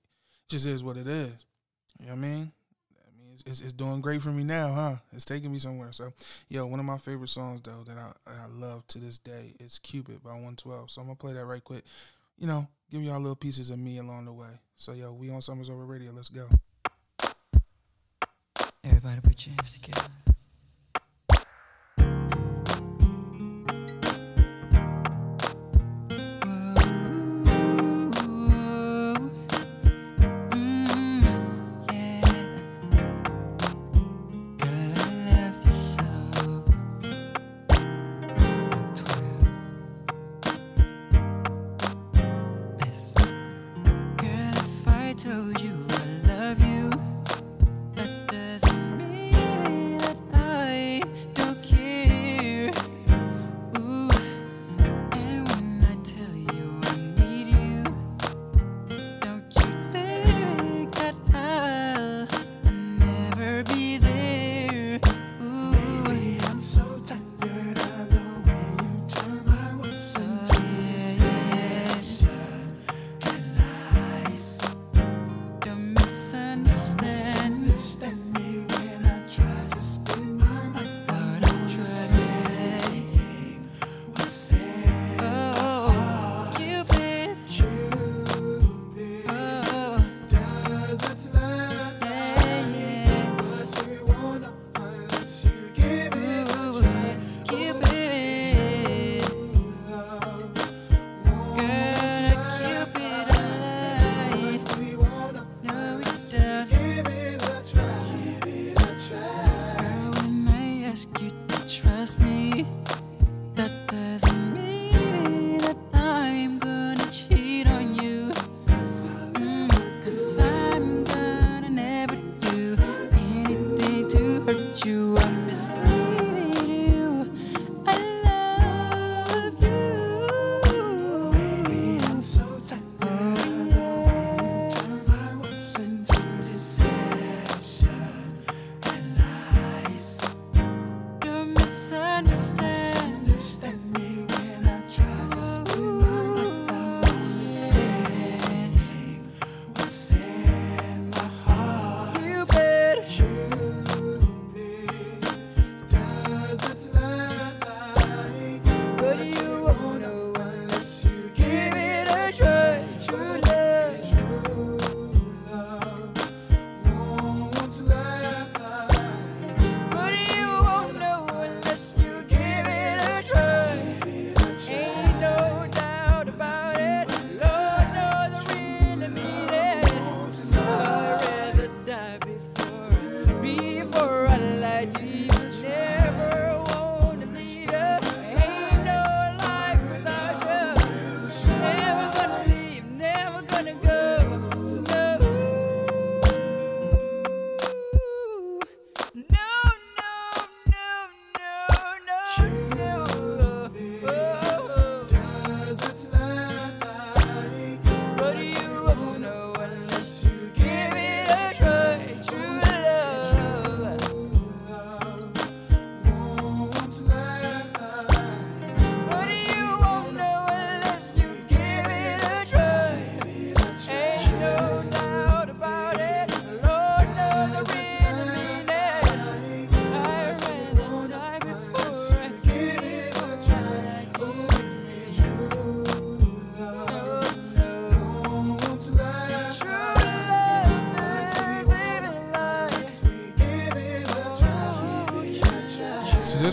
just 0.48 0.66
is 0.66 0.84
what 0.84 0.96
it 0.96 1.06
is. 1.06 1.32
You 1.98 2.06
know 2.06 2.12
what 2.12 2.18
I 2.18 2.28
mean? 2.28 2.52
I 2.92 3.10
mean, 3.16 3.32
it's, 3.34 3.42
it's, 3.46 3.60
it's 3.62 3.72
doing 3.72 4.00
great 4.00 4.20
for 4.20 4.28
me 4.28 4.44
now, 4.44 4.74
huh? 4.74 4.96
It's 5.12 5.24
taking 5.24 5.52
me 5.52 5.58
somewhere. 5.58 5.92
So, 5.92 6.12
yo, 6.48 6.66
one 6.66 6.80
of 6.80 6.86
my 6.86 6.98
favorite 6.98 7.28
songs 7.28 7.60
though 7.62 7.84
that 7.86 7.96
I 7.96 8.12
I 8.26 8.46
love 8.50 8.86
to 8.88 8.98
this 8.98 9.18
day 9.18 9.54
is 9.58 9.78
"Cupid" 9.78 10.22
by 10.22 10.30
112. 10.30 10.90
So 10.90 11.00
I'm 11.00 11.06
gonna 11.06 11.16
play 11.16 11.32
that 11.32 11.44
right 11.44 11.62
quick. 11.62 11.84
You 12.38 12.46
know, 12.46 12.66
give 12.90 13.02
y'all 13.02 13.20
little 13.20 13.36
pieces 13.36 13.70
of 13.70 13.78
me 13.78 13.98
along 13.98 14.26
the 14.26 14.32
way. 14.32 14.48
So, 14.76 14.92
yo, 14.92 15.12
we 15.12 15.30
on 15.30 15.42
Summers 15.42 15.68
Ovver 15.68 15.86
Radio. 15.86 16.12
Let's 16.12 16.30
go. 16.30 16.48
Everybody 18.82 19.20
put 19.20 19.46
your 19.46 19.54
hands 19.56 19.78
together. 19.78 20.29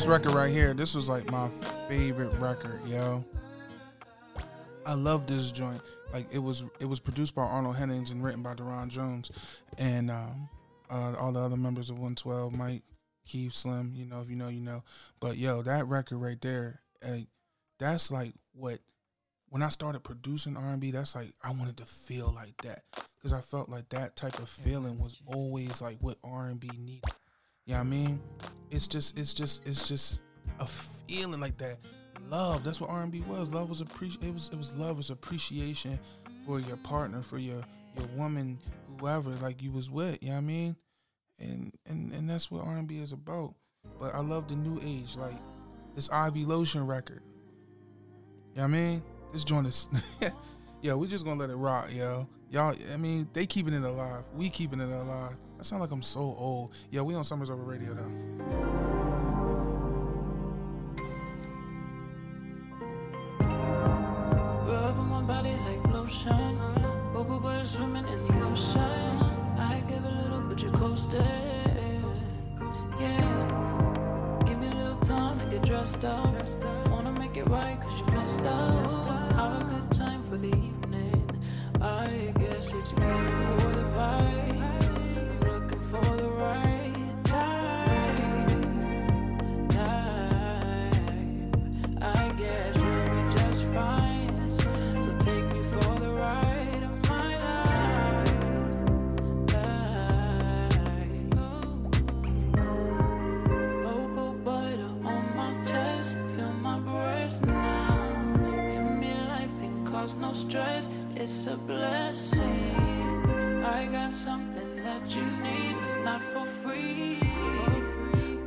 Record 0.08 0.36
right 0.36 0.49
here, 0.49 0.74
this 0.74 0.95
was 0.95 1.10
like 1.10 1.30
my 1.30 1.49
favorite 1.89 2.34
record, 2.36 2.80
yo. 2.88 3.26
I 4.86 4.93
love 4.93 5.28
this 5.28 5.51
joint. 5.51 5.82
Like 6.14 6.28
it 6.32 6.39
was, 6.39 6.64
it 6.80 6.86
was 6.86 7.01
produced 7.01 7.36
by 7.36 7.41
Arnold 7.41 7.76
Hennings 7.76 8.12
and 8.12 8.24
written 8.24 8.41
by 8.41 8.53
Daron 8.53 8.88
Jones, 8.88 9.32
and 9.78 10.10
um, 10.10 10.47
uh, 10.89 11.16
all 11.20 11.34
the 11.34 11.41
other 11.41 11.58
members 11.58 11.89
of 11.89 11.97
112, 11.97 12.53
Mike, 12.53 12.84
Keith, 13.26 13.51
Slim. 13.51 13.91
You 13.95 14.05
know, 14.05 14.22
if 14.22 14.30
you 14.30 14.38
know, 14.38 14.47
you 14.47 14.62
know. 14.62 14.82
But 15.20 15.36
yo, 15.36 15.62
that 15.64 15.86
record 15.88 16.20
right 16.20 16.39
there, 16.39 16.80
like, 17.05 17.28
that's 17.78 18.10
like 18.10 18.34
what 18.53 18.80
when 19.49 19.62
I 19.62 19.68
started 19.68 20.05
producing 20.05 20.55
R&B, 20.55 20.91
that's 20.91 21.16
like 21.16 21.34
I 21.43 21.51
wanted 21.51 21.76
to 21.78 21.86
feel 21.86 22.32
like 22.34 22.55
that 22.62 22.84
because 23.18 23.34
I 23.34 23.41
felt 23.41 23.68
like 23.68 23.89
that 23.89 24.16
type 24.16 24.39
of 24.39 24.47
feeling 24.47 24.99
was 24.99 25.20
always 25.26 25.82
like 25.82 25.97
what 25.99 26.18
R&B 26.24 26.70
needed. 26.80 27.14
You 27.68 27.74
know 27.74 27.80
what 27.80 27.86
I 27.86 27.89
mean? 27.89 28.22
It's 28.72 28.88
just, 28.88 29.20
it's 29.20 29.34
just, 29.34 29.68
it's 29.68 29.88
just 29.88 30.24
a 30.59 30.65
feeling 30.65 31.39
like 31.39 31.57
that. 31.57 31.78
Love. 32.30 32.63
That's 32.63 32.82
what 32.82 32.89
R&B 32.89 33.22
was. 33.22 33.53
Love 33.53 33.70
was 33.70 33.82
appreci- 33.82 34.24
It 34.24 34.34
was, 34.34 34.49
it 34.51 34.57
was 34.57 34.74
love. 34.76 34.91
It 34.91 34.97
was 34.97 35.09
appreciation 35.11 35.99
for 36.45 36.59
your 36.59 36.78
partner, 36.78 37.22
for 37.22 37.38
your 37.38 37.63
your 37.97 38.07
woman, 38.15 38.59
whoever 38.99 39.32
like 39.41 39.61
you 39.61 39.72
was 39.72 39.89
with. 39.89 40.18
You 40.22 40.30
know 40.30 40.36
what 40.36 40.39
I 40.39 40.41
mean? 40.41 40.76
And 41.39 41.74
and 41.86 42.11
and 42.13 42.30
that's 42.30 42.49
what 42.49 42.65
R&B 42.65 42.97
is 42.97 43.11
about. 43.11 43.53
But 43.99 44.15
I 44.15 44.22
love 44.22 44.47
the 44.47 44.55
new 44.55 44.80
age, 44.84 45.15
like 45.18 45.36
this 45.95 46.09
Ivy 46.09 46.45
Lotion 46.45 46.86
record. 46.86 47.22
You 48.55 48.61
know 48.61 48.63
what 48.63 48.63
I 48.63 48.68
mean? 48.68 49.03
This 49.34 49.43
joint 49.43 49.68
is, 49.68 49.89
yeah, 50.82 50.95
we 50.95 51.07
just 51.07 51.26
gonna 51.26 51.39
let 51.39 51.49
it 51.49 51.55
rock, 51.55 51.93
yo. 51.93 52.28
Y'all, 52.49 52.76
I 52.93 52.97
mean, 52.97 53.28
they 53.34 53.45
keeping 53.45 53.74
it 53.74 53.84
alive. 53.84 54.24
We 54.34 54.49
keeping 54.49 54.80
it 54.80 54.89
alive. 54.89 55.36
I 55.60 55.64
sound 55.64 55.82
like 55.82 55.91
I'm 55.91 56.03
so 56.03 56.20
old. 56.20 56.72
Yeah, 56.91 57.01
we 57.01 57.16
on 57.16 57.26
Summers 57.26 57.49
Ovver 57.49 57.64
Radio. 57.66 57.93
Rub 64.68 64.99
on 64.99 65.10
my 65.10 65.22
body 65.22 65.51
like 65.66 65.88
It's 111.30 111.46
a 111.48 111.58
blessing. 111.58 112.46
I 113.62 113.88
got 113.92 114.14
something 114.14 114.82
that 114.82 115.14
you 115.14 115.26
need. 115.44 115.76
It's 115.76 115.98
not 116.06 116.24
for 116.24 116.46
free. 116.46 117.18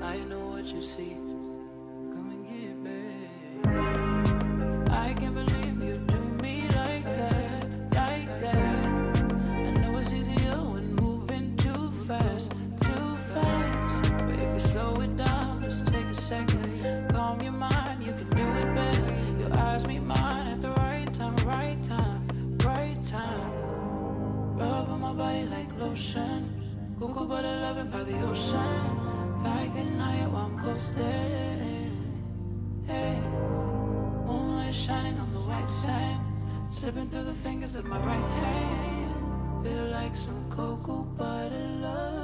I 0.00 0.16
know 0.30 0.46
what 0.46 0.72
you 0.72 0.80
see. 0.80 1.29
Body 25.90 26.02
like 26.02 26.14
lotion. 26.14 26.96
Cocoa 26.98 27.24
butter 27.24 27.60
loving 27.60 27.90
by 27.90 28.04
the 28.04 28.20
ocean. 28.22 28.96
Tiger 29.42 29.84
night 29.84 30.30
while 30.30 30.46
I'm 30.46 30.58
coasting. 30.58 31.06
Hey. 32.86 33.18
Moonlight 34.26 34.74
shining 34.74 35.18
on 35.18 35.32
the 35.32 35.38
white 35.38 35.66
sand, 35.66 36.20
slipping 36.70 37.08
through 37.08 37.24
the 37.24 37.34
fingers 37.34 37.76
of 37.76 37.84
my 37.86 37.98
right 37.98 38.30
hand. 38.42 39.64
Feel 39.64 39.86
like 39.90 40.16
some 40.16 40.50
cocoa 40.50 41.02
butter 41.02 41.68
loving. 41.80 42.19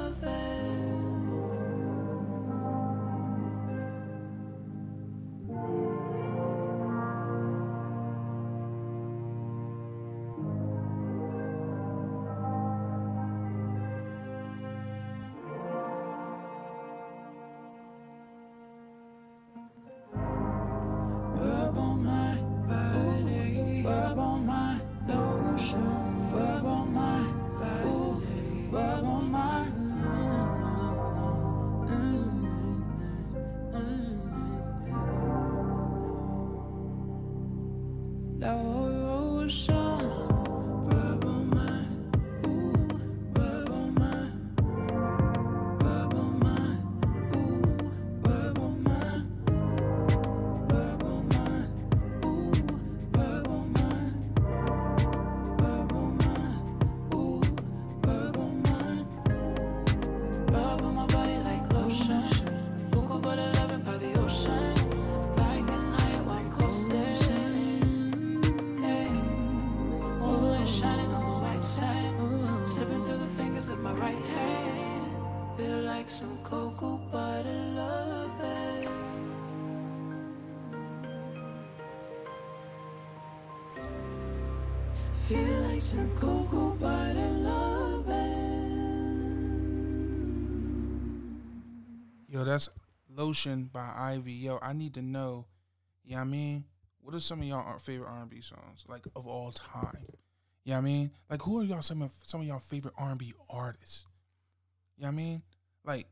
Yo, 92.27 92.43
that's 92.43 92.67
Lotion 93.09 93.69
by 93.71 93.93
Ivy. 93.95 94.33
Yo, 94.33 94.59
I 94.61 94.73
need 94.73 94.95
to 94.95 95.01
know, 95.01 95.45
you 96.03 96.17
know 96.17 96.23
I 96.23 96.25
mean? 96.25 96.65
What 96.99 97.15
are 97.15 97.21
some 97.21 97.39
of 97.39 97.47
y'all 97.47 97.79
favorite 97.79 98.09
R&B 98.09 98.41
songs, 98.41 98.83
like, 98.89 99.05
of 99.15 99.27
all 99.27 99.53
time? 99.53 100.07
You 100.65 100.73
know 100.73 100.79
I 100.79 100.81
mean? 100.81 101.11
Like, 101.29 101.43
who 101.43 101.61
are 101.61 101.63
y'all, 101.63 101.81
some 101.81 102.01
of, 102.01 102.11
some 102.21 102.41
of 102.41 102.47
y'all 102.47 102.59
favorite 102.59 102.95
R&B 102.97 103.31
artists? 103.49 104.05
You 104.97 105.03
know 105.03 105.07
I 105.07 105.11
mean? 105.11 105.41
Like, 105.85 106.07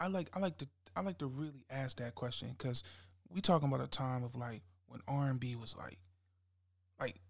I 0.00 0.08
like, 0.08 0.28
I 0.34 0.40
like 0.40 0.58
to, 0.58 0.66
I 0.96 1.02
like 1.02 1.18
to 1.18 1.26
really 1.26 1.64
ask 1.70 1.98
that 1.98 2.16
question 2.16 2.48
because 2.58 2.82
we 3.28 3.42
talking 3.42 3.68
about 3.68 3.80
a 3.80 3.86
time 3.86 4.24
of, 4.24 4.34
like, 4.34 4.62
when 4.88 5.02
R&B 5.06 5.54
was, 5.54 5.76
like, 5.76 5.98
like, 6.98 7.20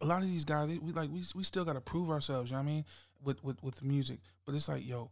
a 0.00 0.06
lot 0.06 0.22
of 0.22 0.28
these 0.28 0.44
guys, 0.44 0.68
we 0.80 0.92
like 0.92 1.10
we 1.10 1.22
we 1.34 1.42
still 1.42 1.64
got 1.64 1.74
to 1.74 1.80
prove 1.80 2.10
ourselves. 2.10 2.50
You 2.50 2.56
know 2.56 2.62
what 2.62 2.68
I 2.68 2.72
mean? 2.72 2.84
With 3.22 3.42
with 3.42 3.62
with 3.62 3.82
music, 3.82 4.20
but 4.46 4.54
it's 4.54 4.68
like 4.68 4.86
yo, 4.86 5.10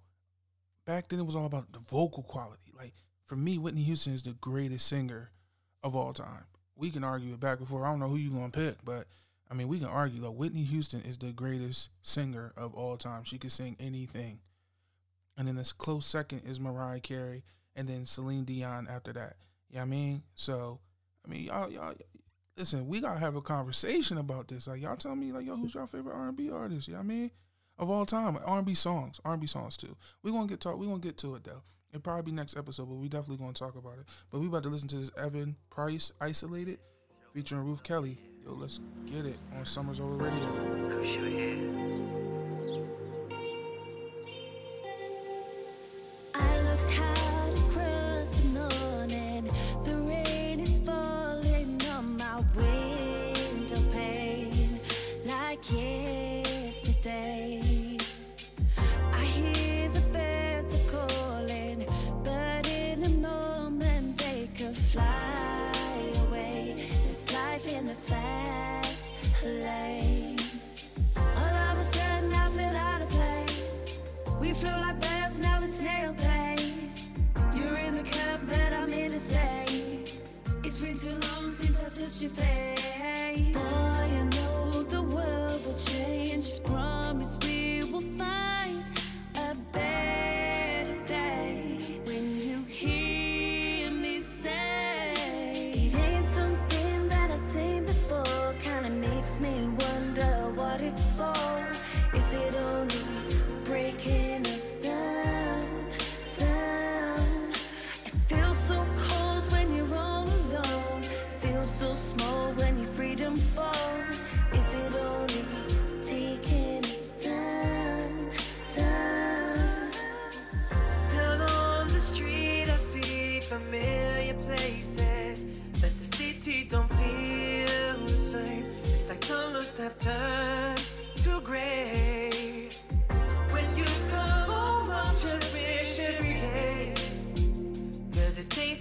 back 0.85 1.09
then 1.09 1.19
it 1.19 1.27
was 1.27 1.37
all 1.37 1.47
about 1.47 1.73
the 1.73 1.79
vocal 1.79 2.23
quality. 2.23 2.73
Like 2.77 2.93
for 3.25 3.37
me, 3.37 3.59
Whitney 3.59 3.83
Houston 3.83 4.15
is 4.15 4.23
the 4.23 4.35
greatest 4.35 4.87
singer 4.87 5.31
of 5.83 5.97
all 5.97 6.13
time. 6.13 6.45
We 6.77 6.91
can 6.91 7.05
argue 7.05 7.33
it 7.33 7.41
back 7.41 7.59
and 7.59 7.69
forth. 7.69 7.85
I 7.85 7.91
don't 7.91 8.01
know 8.01 8.09
who 8.09 8.17
you 8.17 8.31
gonna 8.31 8.51
pick, 8.51 8.77
but 8.85 9.07
I 9.51 9.55
mean 9.55 9.69
we 9.69 9.79
can 9.79 9.89
argue 9.89 10.21
that 10.23 10.33
Whitney 10.33 10.63
Houston 10.63 11.01
is 11.01 11.19
the 11.19 11.33
greatest 11.33 11.91
singer 12.03 12.53
of 12.57 12.75
all 12.75 12.97
time. 12.97 13.25
She 13.25 13.39
can 13.39 13.51
sing 13.51 13.77
anything. 13.81 14.41
And 15.37 15.47
then 15.47 15.57
this 15.57 15.73
close 15.73 16.07
second 16.07 16.43
is 16.47 16.59
Mariah 16.59 17.01
Carey, 17.01 17.45
and 17.75 17.87
then 17.87 18.07
Celine 18.07 18.45
Dion 18.45 18.87
after 18.91 19.13
that. 19.13 19.37
You 19.69 19.77
know 19.77 19.81
what 19.83 19.87
I 19.87 19.91
mean? 19.91 20.23
So, 20.35 20.81
I 21.25 21.29
mean, 21.29 21.43
y'all, 21.45 21.71
y'all, 21.71 21.95
listen, 22.57 22.89
we 22.89 23.01
gotta 23.01 23.21
have 23.21 23.37
a 23.37 23.43
conversation 23.43 24.19
about 24.19 24.49
this. 24.49 24.67
Like, 24.67 24.81
y'all 24.81 24.97
tell 24.97 25.17
me, 25.17 25.33
like, 25.33 25.47
yo, 25.47 25.57
who's 25.57 25.75
your 25.75 25.87
favorite 25.87 26.15
R 26.15 26.29
and 26.29 26.37
B 26.37 26.51
artist? 26.51 26.89
You 26.89 26.95
know 26.95 27.01
I 27.01 27.05
mean? 27.05 27.31
Of 27.79 27.91
all 27.91 28.07
time, 28.07 28.39
R 28.45 28.59
and 28.59 28.67
B 28.67 28.75
songs, 28.75 29.21
R 29.25 29.33
and 29.33 29.41
B 29.41 29.47
songs 29.47 29.77
too. 29.77 29.95
We 30.23 30.33
gonna 30.33 30.47
get 30.47 30.61
talk. 30.61 30.79
We 30.79 30.87
gonna 30.87 30.99
get 30.99 31.19
to 31.19 31.35
it 31.35 31.45
though. 31.45 31.63
It 31.93 32.03
probably 32.03 32.31
be 32.31 32.33
next 32.33 32.57
episode, 32.57 32.89
but 32.89 32.97
we 32.97 33.09
definitely 33.09 33.37
gonna 33.37 33.53
talk 33.53 33.77
about 33.77 33.99
it. 33.99 34.07
But 34.31 34.41
we 34.41 34.47
about 34.47 34.63
to 34.63 34.71
listen 34.71 34.89
to 34.89 34.97
this 34.97 35.11
Evan 35.19 35.57
Price 35.71 36.11
"Isolated" 36.21 36.79
featuring 37.35 37.65
Ruth 37.65 37.83
Kelly. 37.83 38.19
Yo, 38.45 38.53
let's 38.53 38.81
get 39.05 39.27
it 39.27 39.37
on 39.55 39.67
Summers 39.67 40.01
Ovver 40.01 40.23
Radio. 40.23 41.96
Since 82.17 82.41
I 82.41 82.56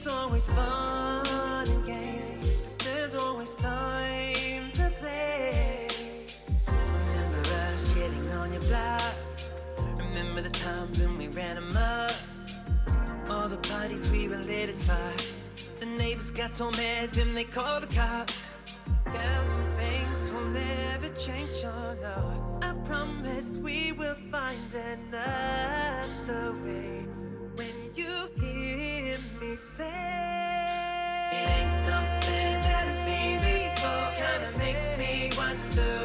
Cause 0.06 0.14
it 0.14 0.20
ain't 0.20 0.24
always 0.24 0.48
fun 0.48 1.68
and 1.68 1.86
games, 1.86 2.32
but 2.32 2.80
there's 2.86 3.16
always 3.16 3.56
time 3.56 4.72
to 4.74 4.92
play. 5.00 5.88
Remember 6.68 7.50
us 7.50 7.94
chilling 7.94 8.30
on 8.34 8.54
your 8.54 8.62
block. 8.64 9.14
Remember 9.98 10.42
the 10.42 10.52
times 10.52 11.02
when 11.02 11.18
we 11.18 11.28
ran 11.30 11.58
amok. 11.58 12.14
All 13.30 13.50
the 13.50 13.58
parties 13.58 14.08
we 14.12 14.28
were 14.28 14.38
lit 14.38 14.70
as 14.70 14.84
fire. 14.84 14.98
The 15.80 15.88
neighbors 15.88 16.30
got 16.30 16.52
so 16.52 16.70
mad, 16.72 17.12
then 17.14 17.34
they 17.34 17.44
called 17.44 17.84
the 17.84 17.96
cops. 17.96 18.48
Girl, 19.06 19.46
some 19.46 19.72
things 19.76 20.30
will 20.30 20.50
never 20.50 21.10
change, 21.18 21.64
oh 21.64 21.96
no. 22.00 22.60
I 22.62 22.74
promise 22.86 23.58
we 23.58 23.92
will 23.92 24.16
find 24.30 24.72
another 24.72 26.54
way. 26.64 26.85
Say, 29.58 29.86
it 29.86 31.48
ain't 31.48 31.72
something 31.88 32.56
that 32.66 32.88
I've 32.90 32.96
seen 33.06 33.40
before. 33.40 34.12
Kinda 34.20 34.52
makes 34.58 34.98
me 34.98 35.32
wonder 35.38 36.05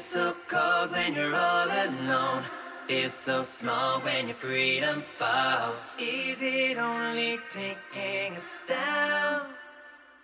Feels 0.00 0.12
so 0.12 0.36
cold 0.48 0.92
when 0.92 1.14
you're 1.14 1.34
all 1.34 1.68
alone. 1.68 2.42
Feels 2.88 3.12
so 3.12 3.42
small 3.42 4.00
when 4.00 4.28
your 4.28 4.34
freedom 4.34 5.02
falls. 5.18 5.76
Is 5.98 6.38
it 6.40 6.78
only 6.78 7.38
taking 7.50 8.34
us 8.34 8.56
down? 8.66 9.48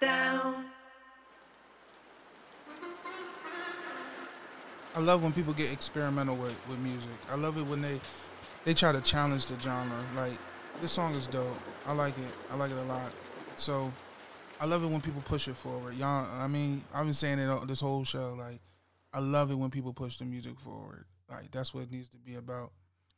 Down. 0.00 0.64
I 4.94 5.00
love 5.00 5.22
when 5.22 5.32
people 5.32 5.52
get 5.52 5.70
experimental 5.70 6.36
with, 6.36 6.58
with 6.70 6.78
music. 6.78 7.10
I 7.30 7.34
love 7.34 7.58
it 7.58 7.66
when 7.66 7.82
they 7.82 8.00
they 8.64 8.72
try 8.72 8.92
to 8.92 9.02
challenge 9.02 9.44
the 9.44 9.60
genre. 9.60 10.02
Like 10.16 10.38
this 10.80 10.92
song 10.92 11.12
is 11.14 11.26
dope. 11.26 11.54
I 11.86 11.92
like 11.92 12.16
it. 12.16 12.34
I 12.50 12.56
like 12.56 12.70
it 12.70 12.78
a 12.78 12.84
lot. 12.84 13.12
So 13.58 13.92
I 14.58 14.64
love 14.64 14.82
it 14.84 14.86
when 14.86 15.02
people 15.02 15.20
push 15.26 15.48
it 15.48 15.56
forward. 15.56 15.96
Y'all, 15.96 16.26
I 16.40 16.46
mean, 16.46 16.82
I've 16.94 17.04
been 17.04 17.12
saying 17.12 17.38
it 17.38 17.68
this 17.68 17.80
whole 17.80 18.04
show. 18.04 18.34
Like 18.38 18.58
I 19.16 19.20
love 19.20 19.50
it 19.50 19.54
when 19.54 19.70
people 19.70 19.94
push 19.94 20.18
the 20.18 20.26
music 20.26 20.60
forward. 20.60 21.06
Like 21.30 21.50
that's 21.50 21.72
what 21.72 21.84
it 21.84 21.90
needs 21.90 22.10
to 22.10 22.18
be 22.18 22.34
about. 22.34 22.72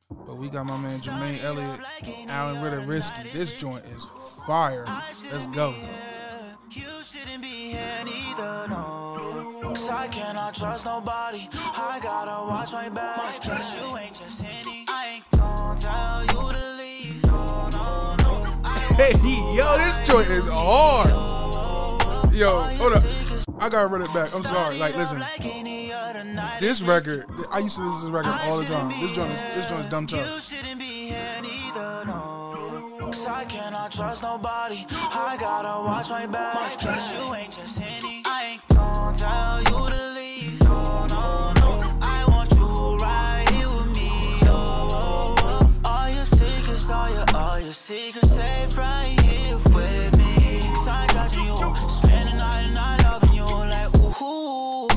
But 0.08 0.36
we 0.36 0.48
got 0.48 0.64
my 0.64 0.76
man 0.78 0.96
Jermaine 1.00 1.42
Elliott, 1.42 1.80
Alan 2.28 2.62
Ritter, 2.62 2.78
Risky. 2.82 3.28
This 3.30 3.52
joint 3.52 3.84
is 3.86 4.06
fire. 4.46 4.84
Let's 5.32 5.46
go. 5.48 5.74
You 6.70 6.84
shouldn't 7.02 7.42
be 7.42 7.72
here 7.72 8.04
neither, 8.04 8.68
no. 8.68 9.58
Cause 9.60 9.90
I 9.90 10.06
cannot 10.06 10.54
trust 10.54 10.84
nobody. 10.84 11.48
I 11.52 11.98
gotta 12.00 12.48
watch 12.48 12.72
my 12.72 12.88
back. 12.90 13.42
Cause 13.42 13.74
you 13.74 13.98
ain't 13.98 14.14
just 14.14 14.44
any. 14.44 14.84
I 14.86 15.14
ain't 15.14 15.24
gon' 15.32 15.78
tell 15.78 16.20
you 16.22 16.52
to 16.52 16.76
leave. 16.76 17.24
No, 17.26 17.68
no, 17.70 18.14
no. 18.20 18.62
Hey, 18.94 19.14
yo, 19.56 19.76
this 19.78 19.98
joint 20.06 20.28
is 20.28 20.48
hard. 20.48 21.10
Yo, 22.32 22.60
hold 22.78 22.92
up. 22.92 23.02
I 23.60 23.68
gotta 23.68 23.88
run 23.88 24.02
it 24.02 24.14
back. 24.14 24.32
I'm 24.34 24.44
sorry. 24.44 24.78
Like, 24.78 24.96
listen, 24.96 25.20
this 26.60 26.82
record, 26.82 27.24
I 27.50 27.58
used 27.60 27.76
to 27.76 27.82
listen 27.82 28.00
to 28.00 28.06
this 28.06 28.10
record 28.10 28.40
all 28.44 28.58
the 28.58 28.64
time. 28.64 28.88
This 29.00 29.12
joint 29.12 29.30
is 29.30 29.42
this 29.54 29.66
joint 29.66 29.80
is 29.80 29.90
dumb 29.90 30.06
tough. 30.06 30.52
I 33.28 33.44
cannot 33.44 33.92
trust 33.92 34.22
nobody. 34.22 34.86
I 34.90 35.36
gotta 35.38 35.84
watch 35.84 36.08
my 36.08 36.26
back. 36.26 36.80
Cause 36.80 37.12
you 37.12 37.34
ain't 37.34 37.52
just 37.52 37.80
any. 37.80 38.22
I 38.24 38.52
ain't 38.52 38.68
gon' 38.76 39.14
tell 39.14 39.58
you 39.60 39.90
to 39.90 40.14
leave. 40.14 40.60
No, 40.62 41.06
no, 41.06 41.52
no. 41.56 41.98
I 42.02 42.24
want 42.28 42.50
you 42.52 42.96
right 42.96 43.48
here 43.50 43.68
with 43.68 43.96
me. 43.96 44.10
Oh, 44.44 44.88
oh, 44.90 45.36
oh. 45.40 45.70
All 45.84 46.08
your 46.10 46.24
secrets, 46.24 46.90
all 46.90 47.10
your, 47.10 47.24
all 47.34 47.60
your 47.60 47.72
secrets 47.72 48.34
safe 48.34 48.76
right 48.76 49.20
here 49.20 49.56
with 49.56 50.18
me. 50.18 50.60
Cause 50.62 50.88
I 50.88 51.06
judging 51.12 51.44
you. 51.44 51.58
Night 52.34 52.64
and 52.64 53.02
loving 53.04 53.34
you 53.34 53.44
like, 53.44 53.94
ooh. 54.20 54.87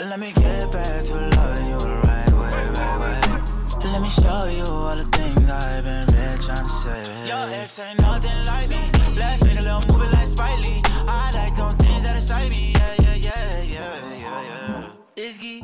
Let 0.00 0.18
me 0.18 0.32
get 0.32 0.72
back 0.72 1.04
to 1.04 1.14
loving 1.14 1.66
you 1.68 1.78
the 1.78 2.00
right 2.04 2.32
way, 2.32 2.50
right 2.80 2.98
way. 3.00 3.90
Let 3.92 4.00
me 4.00 4.08
show 4.08 4.46
you 4.46 4.64
all 4.64 4.96
the 4.96 5.04
things 5.12 5.48
I've 5.50 5.84
been 5.84 6.06
really 6.06 6.38
trying 6.42 6.64
to 6.64 6.68
say. 6.68 7.28
Your 7.28 7.46
ex 7.60 7.78
ain't 7.78 8.00
nothing 8.00 8.44
like 8.46 8.70
me. 8.70 8.80
Let's 9.18 9.44
make 9.44 9.58
a 9.58 9.62
little 9.62 9.82
movie 9.82 10.10
like 10.16 10.26
Spike 10.26 10.58
Lee. 10.60 10.80
I 11.06 11.30
like 11.34 11.54
them 11.54 11.76
things 11.76 12.02
that 12.04 12.16
excite 12.16 12.48
me. 12.48 12.72
Yeah, 12.72 12.94
yeah, 13.02 13.14
yeah, 13.14 13.62
yeah, 13.62 14.16
yeah, 14.16 14.42
yeah. 14.48 15.22
Isky, 15.22 15.60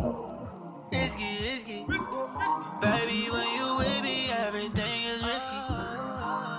isky, 0.93 1.31
isky. 1.53 1.87
Baby, 2.83 3.31
when 3.33 3.49
you 3.57 3.77
with 3.79 4.03
me, 4.03 4.29
everything 4.47 5.05
is 5.13 5.25
risky. 5.25 5.61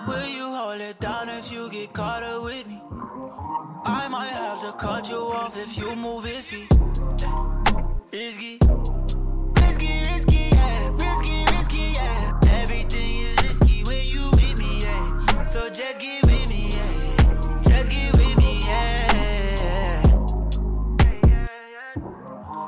Will 0.07 0.27
you 0.27 0.49
hold 0.49 0.81
it 0.81 0.99
down 0.99 1.29
if 1.29 1.51
you 1.51 1.69
get 1.69 1.93
caught 1.93 2.23
up 2.23 2.43
with 2.43 2.65
me? 2.65 2.81
I 3.85 4.07
might 4.09 4.33
have 4.33 4.61
to 4.61 4.71
cut 4.73 5.07
you 5.09 5.17
off 5.17 5.55
if 5.55 5.77
you 5.77 5.95
move 5.95 6.25
iffy. 6.25 6.76
Risky. 8.17 8.57
Risky, 9.61 9.99
risky, 10.09 10.49
yeah. 10.51 10.89
Risky, 10.93 11.45
risky, 11.51 11.93
yeah. 11.93 12.39
Everything 12.63 13.17
is 13.19 13.35
risky 13.43 13.83
when 13.83 14.03
you 14.07 14.31
with 14.31 14.57
me, 14.57 14.79
yeah. 14.81 15.45
So 15.45 15.69
just 15.69 15.99
get 15.99 16.25
with 16.25 16.49
me, 16.49 16.71
yeah. 16.71 17.61
Just 17.61 17.91
get 17.91 18.11
with 18.13 18.35
me, 18.39 18.61
yeah. 18.65 20.01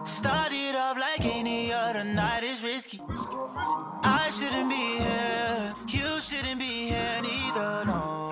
Started 0.03 0.75
off 0.75 0.99
like 0.99 1.25
any 1.25 1.73
other 1.73 2.03
night 2.03 2.43
is 2.43 2.61
risky. 2.61 3.01
I 4.03 4.29
shouldn't 4.29 4.69
be 4.69 4.99
here. 4.99 5.73
You 5.87 6.21
shouldn't 6.21 6.59
be 6.59 6.89
here 6.89 7.21
neither, 7.23 7.85
no. 7.87 8.29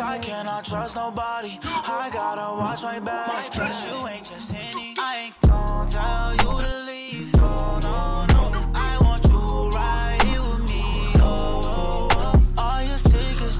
I 0.00 0.18
cannot 0.18 0.64
trust 0.64 0.96
nobody. 0.96 1.60
I 1.62 2.10
gotta 2.12 2.58
watch 2.58 2.82
my 2.82 2.98
back. 2.98 3.52
Cause 3.52 3.86
you 3.86 4.08
ain't 4.08 4.24
just 4.24 4.52
any. 4.52 4.71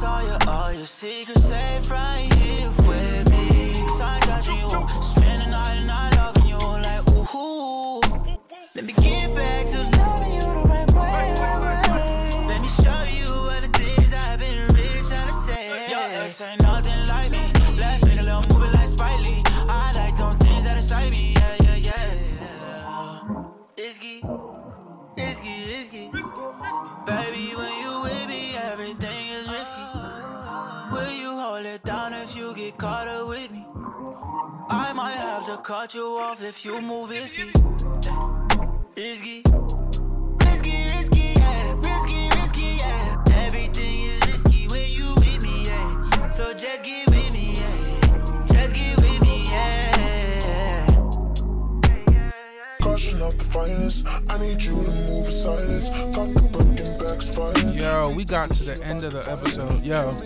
All 0.05 0.23
your, 0.23 0.39
all 0.49 0.73
your 0.73 0.87
secrets 0.87 1.45
safe 1.45 1.91
right 1.91 2.33
here 2.35 2.71
with 2.89 3.31
me. 3.31 3.73
Cause 3.87 4.01
I 4.01 4.21
judging 4.25 4.57
you. 4.57 4.71
Spend 5.01 5.43
the 5.43 5.51
night 5.51 6.13
loving 6.17 6.47
you 6.47 6.59
like, 6.59 7.09
ooh. 7.11 8.01
Let 8.75 8.85
me 8.85 8.93
get 8.95 9.35
back 9.35 9.67
to 9.69 9.92
to 35.57 35.63
cut 35.63 35.95
you 35.95 36.19
off 36.19 36.43
if 36.43 36.65
you 36.65 36.81
move 36.81 37.11
iffy. 37.11 37.49
Risky. 38.97 39.43
Risky, 40.47 40.85
risky, 40.95 41.35
yeah. 41.37 41.75
Risky, 41.89 42.29
risky, 42.37 42.69
yeah. 42.79 43.25
Everything 43.47 44.03
is 44.03 44.21
risky 44.27 44.67
when 44.69 44.91
you 44.91 45.09
with 45.17 45.43
me, 45.43 45.65
yeah. 45.67 46.31
So 46.31 46.55
just 46.55 46.83
get 46.85 47.11
with 47.11 47.33
me, 47.35 47.55
yeah. 47.55 48.47
Just 48.47 48.75
get 48.75 48.97
with 48.97 49.21
me, 49.21 49.45
yeah. 49.51 50.87
Crushing 52.81 53.21
out 53.21 53.39
the 53.39 53.45
finest. 53.45 54.07
I 54.31 54.39
need 54.39 54.63
you 54.63 54.85
to 54.85 54.91
move 55.09 55.27
in 55.27 55.33
silence. 55.33 55.91
Backs 55.91 56.41
fighting. 56.53 56.72
Yo, 57.03 58.15
we 58.17 58.25
got 58.25 58.49
to 58.53 58.63
the 58.63 58.81
end 58.85 59.03
of 59.03 59.13
the 59.13 59.27
episode. 59.29 59.83
Yo, 59.83 60.17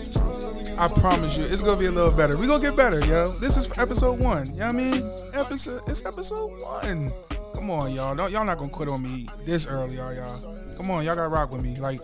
I 0.77 0.87
promise 0.87 1.35
you, 1.35 1.43
it's 1.43 1.63
gonna 1.63 1.79
be 1.79 1.87
a 1.87 1.91
little 1.91 2.11
better. 2.11 2.37
We 2.37 2.45
gonna 2.45 2.61
get 2.61 2.75
better, 2.75 2.99
yo. 3.07 3.29
This 3.39 3.57
is 3.57 3.67
episode 3.79 4.19
one. 4.19 4.45
You 4.53 4.59
know 4.59 4.65
what 4.67 4.75
I 4.75 4.77
mean? 4.77 5.11
Episode, 5.33 5.81
it's 5.87 6.05
episode 6.05 6.61
one. 6.61 7.11
Come 7.55 7.71
on, 7.71 7.95
y'all. 7.95 8.13
Don't 8.15 8.31
y'all 8.31 8.45
not 8.45 8.59
gonna 8.59 8.69
quit 8.69 8.89
on 8.89 9.01
me 9.01 9.27
this 9.43 9.65
early, 9.65 9.99
are 9.99 10.13
y'all? 10.13 10.75
Come 10.77 10.91
on, 10.91 11.03
y'all 11.03 11.15
gotta 11.15 11.29
rock 11.29 11.51
with 11.51 11.63
me. 11.63 11.79
Like, 11.79 11.99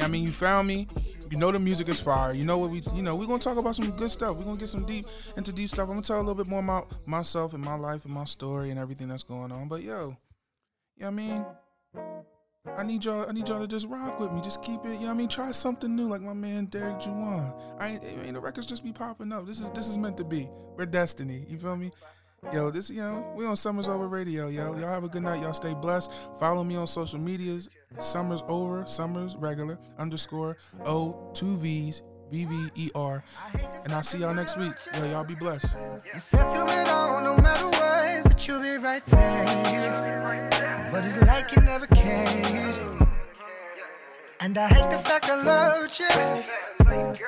I 0.00 0.08
mean, 0.08 0.22
you 0.22 0.32
found 0.32 0.68
me. 0.68 0.88
You 1.30 1.36
know 1.36 1.52
the 1.52 1.58
music 1.58 1.90
is 1.90 2.00
fire. 2.00 2.32
You 2.32 2.46
know 2.46 2.56
what 2.56 2.70
we, 2.70 2.82
you 2.94 3.02
know, 3.02 3.16
we're 3.16 3.26
gonna 3.26 3.40
talk 3.40 3.58
about 3.58 3.76
some 3.76 3.90
good 3.90 4.10
stuff. 4.10 4.36
We're 4.36 4.44
gonna 4.44 4.58
get 4.58 4.70
some 4.70 4.86
deep 4.86 5.04
into 5.36 5.52
deep 5.52 5.68
stuff. 5.68 5.90
I'm 5.90 5.96
gonna 5.96 6.02
tell 6.02 6.16
a 6.16 6.24
little 6.24 6.34
bit 6.34 6.46
more 6.46 6.60
about 6.60 6.94
myself 7.06 7.52
and 7.52 7.62
my 7.62 7.74
life 7.74 8.06
and 8.06 8.14
my 8.14 8.24
story 8.24 8.70
and 8.70 8.78
everything 8.78 9.08
that's 9.08 9.22
going 9.22 9.52
on. 9.52 9.68
But 9.68 9.82
yo, 9.82 9.90
you 9.90 9.96
know 10.00 10.16
what 10.96 11.06
I 11.08 11.10
mean? 11.10 11.44
I 12.66 12.82
need 12.82 13.04
y'all. 13.04 13.26
I 13.28 13.32
need 13.32 13.48
y'all 13.48 13.60
to 13.60 13.68
just 13.68 13.86
rock 13.88 14.18
with 14.18 14.32
me. 14.32 14.40
Just 14.40 14.62
keep 14.62 14.84
it. 14.86 14.98
You 14.98 15.06
know 15.06 15.10
I 15.10 15.14
mean? 15.14 15.28
Try 15.28 15.50
something 15.50 15.94
new, 15.94 16.08
like 16.08 16.22
my 16.22 16.32
man 16.32 16.64
Derek 16.66 16.98
Juwan. 17.00 17.54
I 17.78 17.88
ain't, 17.90 18.04
I 18.04 18.24
mean, 18.24 18.34
the 18.34 18.40
records 18.40 18.66
just 18.66 18.82
be 18.82 18.92
popping 18.92 19.32
up. 19.32 19.46
This 19.46 19.60
is 19.60 19.70
this 19.72 19.86
is 19.86 19.98
meant 19.98 20.16
to 20.16 20.24
be. 20.24 20.48
We're 20.76 20.86
destiny. 20.86 21.44
You 21.48 21.58
feel 21.58 21.76
me? 21.76 21.90
Yo, 22.52 22.70
this 22.70 22.90
you 22.90 23.00
know 23.00 23.32
we 23.36 23.46
on 23.46 23.56
Summers 23.56 23.86
Ovver 23.86 24.08
Radio. 24.08 24.48
Yo, 24.48 24.76
y'all 24.76 24.88
have 24.88 25.04
a 25.04 25.08
good 25.08 25.22
night. 25.22 25.42
Y'all 25.42 25.52
stay 25.52 25.74
blessed. 25.74 26.10
Follow 26.40 26.64
me 26.64 26.76
on 26.76 26.86
social 26.86 27.18
medias. 27.18 27.68
Summers 27.98 28.42
Ovver. 28.48 28.88
Summers 28.88 29.36
regular 29.36 29.78
underscore 29.98 30.56
O 30.84 31.30
two 31.34 31.56
V's 31.58 32.02
V 32.30 32.46
V 32.46 32.68
E 32.76 32.90
R. 32.94 33.22
And 33.84 33.92
I'll 33.92 34.02
see 34.02 34.18
y'all 34.18 34.34
next 34.34 34.56
week. 34.58 34.72
Yo, 34.94 35.04
y'all 35.10 35.24
be 35.24 35.34
blessed. 35.34 35.76
All. 40.94 41.00
But 41.00 41.06
it's 41.06 41.20
like 41.26 41.54
you 41.54 41.62
never 41.62 41.86
cared. 41.86 42.78
And 44.40 44.56
I 44.58 44.68
hate 44.68 44.90
the 44.90 44.98
fact 44.98 45.28
I 45.28 45.42
loved 45.42 45.98
you. 45.98 46.08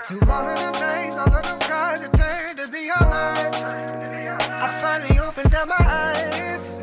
Through 0.04 0.30
all 0.30 0.46
of 0.46 0.58
them 0.58 0.72
days, 0.72 1.14
all 1.14 1.34
of 1.34 1.42
them 1.42 1.58
cries, 1.60 2.04
it 2.04 2.12
turned 2.12 2.58
to 2.58 2.68
be 2.70 2.90
all 2.90 3.08
life. 3.08 3.54
I 4.60 4.78
finally 4.80 5.18
opened 5.18 5.54
up 5.54 5.68
my 5.68 5.76
eyes. 5.78 6.80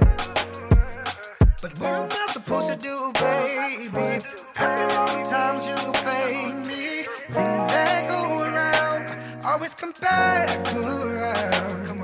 But 1.61 1.79
what 1.79 1.93
am 1.93 2.09
I 2.11 2.27
supposed 2.31 2.69
to 2.69 2.75
do, 2.75 3.11
baby? 3.13 4.23
At 4.55 4.75
the 4.77 5.29
times 5.29 5.65
you 5.65 5.75
play 6.03 6.51
me. 6.53 7.03
Things 7.29 7.63
that 7.71 8.07
go 8.09 8.43
around 8.43 9.15
always 9.45 9.73
come 9.73 9.93
back 10.01 10.73
around. 10.73 12.02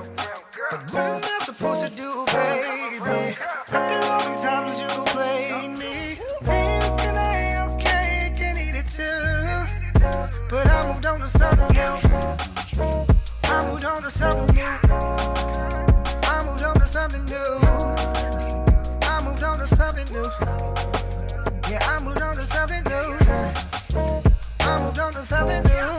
But 0.71 0.93
what 0.93 1.01
am 1.01 1.23
I 1.23 1.45
supposed 1.45 1.81
to 1.81 1.89
do, 1.97 2.25
baby? 2.27 3.33
At 3.71 3.89
the 4.21 4.35
times 4.39 4.79
you 4.79 4.87
play 5.07 5.67
me. 5.67 6.13
Okay, 7.73 8.31
can 8.37 8.55
eat 8.55 8.75
it 8.77 8.87
too. 8.87 9.65
But 10.47 10.67
I 10.67 10.93
moved 10.93 11.07
on 11.07 11.21
to 11.21 11.27
something 11.27 11.73
new. 11.73 11.97
I 13.45 13.65
moved 13.65 13.83
on 13.83 14.03
to 14.03 14.11
something 14.11 14.55
new. 14.55 14.77
I 16.21 16.43
moved 16.45 16.61
on 16.61 16.75
to 16.75 16.85
something 16.85 17.25
new. 17.25 17.59
I 19.07 19.23
moved 19.25 19.41
on 19.41 19.57
to 19.57 19.67
something 19.75 20.05
new. 20.13 20.29
Yeah, 21.67 21.81
I 21.89 21.99
moved 22.03 22.21
on 22.21 22.35
to 22.35 22.43
something 22.43 22.83
new. 22.83 23.17
I 24.59 24.81
moved 24.83 24.99
on 24.99 25.13
to 25.13 25.23
something 25.23 25.63
new. 25.63 25.98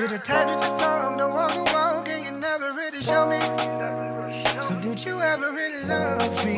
You're 0.00 0.08
the 0.08 0.18
type 0.18 0.48
to 0.48 0.54
just 0.54 0.78
talk, 0.78 1.14
no 1.18 1.28
one 1.28 1.50
to 1.50 1.62
walk, 1.74 2.08
and 2.08 2.24
you 2.24 2.40
never 2.40 2.72
really 2.72 3.02
show 3.02 3.28
me. 3.28 3.38
So 4.62 4.74
did 4.80 5.04
you 5.04 5.20
ever 5.20 5.52
really 5.52 5.84
love 5.84 6.42
me? 6.42 6.56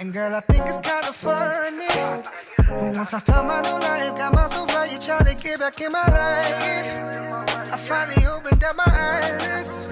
And 0.00 0.12
girl, 0.12 0.34
I 0.34 0.40
think 0.40 0.66
it's 0.66 0.80
kinda 0.80 1.12
funny. 1.12 1.86
But 2.56 2.96
once 2.96 3.14
I 3.14 3.20
found 3.20 3.46
my 3.46 3.60
new 3.60 3.78
life, 3.78 4.16
got 4.16 4.34
myself 4.34 4.74
right, 4.74 4.90
you 4.90 4.98
try 4.98 5.20
to 5.20 5.34
get 5.40 5.60
back 5.60 5.80
in 5.80 5.92
my 5.92 6.08
life. 6.08 6.88
I 7.72 7.76
finally 7.76 8.26
opened 8.26 8.64
up 8.64 8.74
my 8.74 8.92
eyes. 9.12 9.86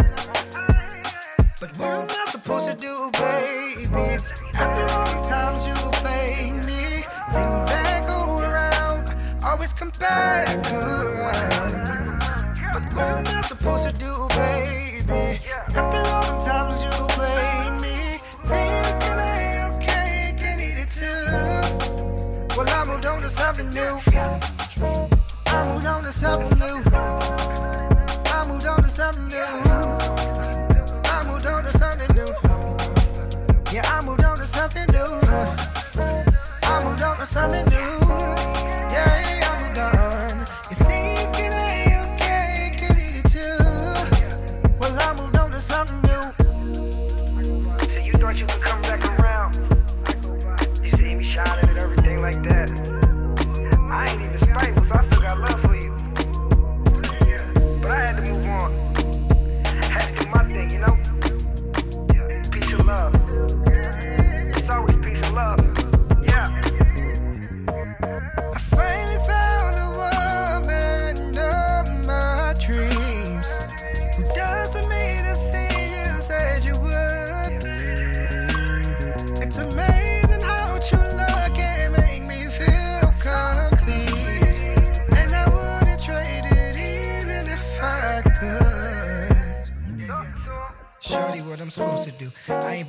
But 1.61 1.79
what 1.79 1.93
am 1.93 2.09
I 2.11 2.25
supposed 2.29 2.67
to 2.71 2.75
do, 2.75 3.09
baby? 3.13 4.19
After 4.55 4.85
all 4.97 5.07
the 5.15 5.29
times 5.29 5.65
you 5.65 5.77
play 6.03 6.51
me, 6.51 7.07
things 7.35 7.63
that 7.71 8.05
go 8.09 8.41
around 8.41 9.15
always 9.45 9.73
come 9.73 9.93
back 10.01 10.49
around. 10.73 11.84
What 12.95 13.07
am 13.09 13.27
I 13.27 13.43
supposed 13.43 13.85
to 13.87 13.93
do, 13.93 14.29
baby? 14.37 15.41
After 15.75 16.03
all 16.13 16.23
the 16.23 16.45
times 16.45 16.81
you 16.85 16.91
played 17.17 17.81
me, 17.83 17.97
thinking 18.47 19.19
I 19.19 19.69
okay, 19.75 20.35
can 20.39 20.61
eat 20.61 20.79
it 20.79 20.91
too. 20.91 21.27
Well, 22.57 22.69
I 22.69 22.85
moved 22.85 23.05
on 23.05 23.21
to 23.23 23.31
something 23.31 23.71
new. 23.71 24.01
I 25.47 25.69
moved 25.69 25.87
on 25.87 26.05
to 26.05 26.13
something 26.13 26.59
new. 26.61 26.83
I 28.27 28.47
moved 28.47 28.67
on 28.67 28.83
to 28.85 28.89
something 28.89 29.27
new. 29.27 29.45
I 31.05 31.25
moved 31.27 31.47
on 31.47 31.65
to 31.65 31.73
something 31.77 32.15
new. 32.15 32.33
Yeah, 33.73 33.83
I 33.87 34.05
moved 34.07 34.23
on 34.23 34.39
to 34.39 34.47
something 34.47 34.87
new. 34.93 35.21
I 36.63 36.85
moved 36.85 37.03
on 37.03 37.17
to 37.19 37.27
something 37.27 37.65
new. 37.67 37.74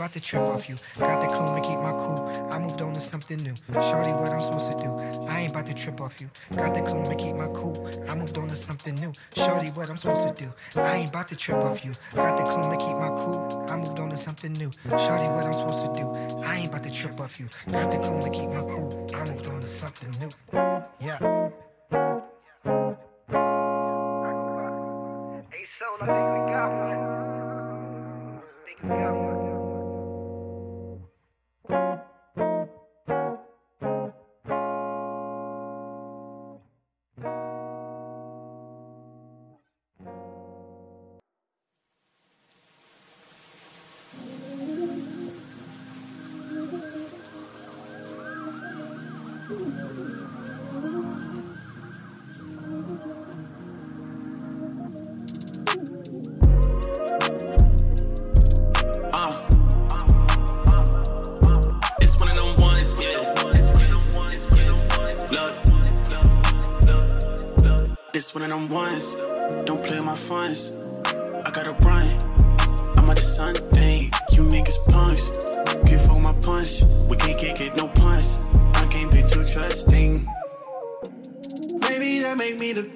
About 0.05 0.13
to 0.13 0.21
trip 0.21 0.41
off 0.43 0.69
you. 0.69 0.75
Got 0.99 1.19
the 1.19 1.27
clue 1.27 1.55
to 1.55 1.61
keep 1.61 1.79
my 1.79 1.91
cool. 1.93 2.29
I 2.51 2.59
moved 2.59 2.79
on 2.79 2.93
to 2.93 2.99
something 2.99 3.37
new. 3.37 3.55
Shorty, 3.73 4.11
what 4.13 4.29
I'm 4.29 4.41
supposed 4.41 4.71
to 4.71 4.77
do? 4.77 4.99
I 5.27 5.39
ain't 5.39 5.51
about 5.51 5.65
to 5.65 5.73
trip 5.73 5.99
off 5.99 6.21
you. 6.21 6.29
Got 6.55 6.75
the 6.75 6.81
clue 6.81 7.03
to 7.05 7.15
keep 7.15 7.33
my 7.33 7.47
cool. 7.47 7.89
I 8.07 8.13
moved 8.13 8.37
on 8.37 8.47
to 8.49 8.55
something 8.55 8.93
new. 8.95 9.11
Shorty, 9.35 9.71
what 9.71 9.89
I'm 9.89 9.97
supposed 9.97 10.27
to 10.27 10.43
do? 10.45 10.53
I 10.79 10.97
ain't 10.97 11.09
about 11.09 11.27
to 11.29 11.35
trip 11.35 11.57
off 11.57 11.83
you. 11.83 11.91
Got 12.13 12.37
the 12.37 12.43
clue 12.43 12.69
to 12.69 12.77
keep 12.77 12.95
my 12.97 13.07
cool. 13.07 13.65
I 13.67 13.77
moved 13.77 13.97
on 13.97 14.11
to 14.11 14.17
something 14.17 14.53
new. 14.53 14.69
Shorty, 14.91 15.27
what 15.29 15.45
I'm 15.45 15.55
supposed 15.55 15.85
to 15.87 15.93
do? 15.99 16.43
I 16.43 16.57
ain't 16.57 16.67
about 16.67 16.83
to 16.83 16.91
trip 16.91 17.19
off 17.19 17.39
you. 17.39 17.47
Got 17.71 17.89
the 17.89 17.97
clue 17.97 18.21
to 18.21 18.29
keep 18.29 18.49
my 18.49 18.61
cool. 18.61 19.07
I 19.15 19.27
moved 19.27 19.47
on 19.47 19.59
to 19.59 19.67
something 19.67 20.11
new. 20.19 20.29
Yeah. 21.01 21.44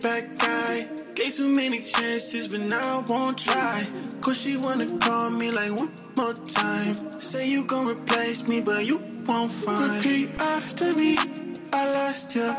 Bad 0.02 0.38
guy. 0.38 0.88
Gave 1.16 1.36
too 1.36 1.54
many 1.54 1.80
chances, 1.80 2.48
but 2.48 2.62
now 2.62 3.00
I 3.00 3.12
won't 3.12 3.38
try. 3.38 3.86
Cause 4.22 4.42
she 4.42 4.58
wanna 4.58 4.88
call 5.00 5.30
me 5.30 5.52
like 5.52 5.72
one 5.72 5.92
more 6.16 6.34
time. 6.34 6.94
Say 7.20 7.50
you 7.50 7.66
gon' 7.66 7.88
replace 7.88 8.48
me, 8.48 8.62
but 8.62 8.86
you 8.86 9.02
won't 9.26 9.52
find. 9.52 9.98
Repeat 9.98 10.30
after 10.40 10.94
me, 10.96 11.18
I 11.74 11.92
lost 11.94 12.36
ya. 12.36 12.56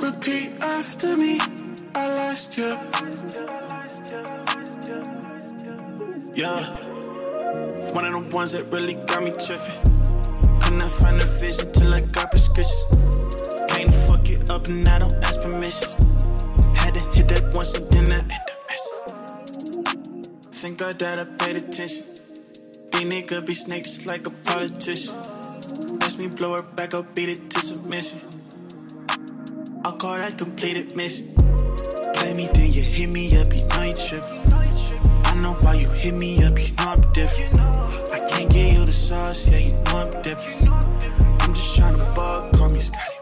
Repeat 0.00 0.50
after 0.62 1.16
me, 1.16 1.38
I 1.94 2.06
lost 2.18 2.58
ya. 2.58 2.76
Yeah. 6.34 6.60
One 7.92 8.04
of 8.04 8.12
the 8.12 8.36
ones 8.36 8.52
that 8.52 8.64
really 8.70 8.94
got 8.94 9.22
me 9.22 9.30
tripping. 9.30 10.60
Could 10.60 10.74
not 10.74 10.90
find 10.90 11.20
a 11.20 11.24
vision 11.24 11.72
till 11.72 11.94
I 11.94 12.00
got 12.00 12.30
prescription. 13.76 13.90
Can't 13.90 13.94
fuck 14.08 14.30
it 14.30 14.50
up 14.50 14.66
and 14.68 14.88
I 14.88 14.98
don't 14.98 15.24
ask 15.24 15.40
permission. 15.40 15.88
Had 16.74 16.94
to 16.94 17.00
hit 17.14 17.28
that 17.28 17.54
once 17.54 17.74
and 17.74 17.86
then 17.90 18.12
I 18.12 18.18
end 18.18 18.32
up 18.32 18.66
missing. 18.68 18.98
Thank 20.52 20.78
God 20.78 20.98
that 20.98 21.18
I 21.18 21.24
paid 21.24 21.56
attention. 21.56 22.04
These 22.92 23.06
niggas 23.06 23.46
be 23.46 23.54
snakes 23.54 24.06
like 24.06 24.26
a 24.26 24.30
politician. 24.30 25.14
Ask 26.00 26.18
me 26.18 26.28
blow 26.28 26.54
her 26.54 26.62
back, 26.62 26.94
I'll 26.94 27.02
beat 27.02 27.28
it 27.28 27.50
to 27.50 27.58
submission. 27.60 28.20
I'll 29.84 29.96
call 29.96 30.16
that 30.16 30.38
completed 30.38 30.96
mission. 30.96 31.28
Play 32.14 32.34
me, 32.34 32.48
then 32.52 32.72
you 32.72 32.82
hit 32.82 33.12
me 33.12 33.36
up, 33.38 33.52
you 33.52 33.62
know 33.68 33.82
you. 33.82 34.22
I 35.24 35.34
know 35.42 35.52
why 35.60 35.74
you 35.74 35.88
hit 35.90 36.14
me 36.14 36.42
up, 36.44 36.58
you 36.58 36.72
know 36.76 36.94
I'm 36.94 37.12
different. 37.12 37.58
I 37.60 38.20
can't 38.30 38.50
give 38.50 38.72
you 38.72 38.84
the 38.84 38.92
sauce, 38.92 39.50
yeah, 39.50 39.58
you 39.58 39.72
know 39.72 39.96
I'm 39.96 40.22
different. 40.22 40.66
I'm 40.68 41.54
just 41.54 41.78
tryna 41.78 42.14
ball, 42.16 42.50
call 42.52 42.70
me 42.70 42.80
Scotty 42.80 43.15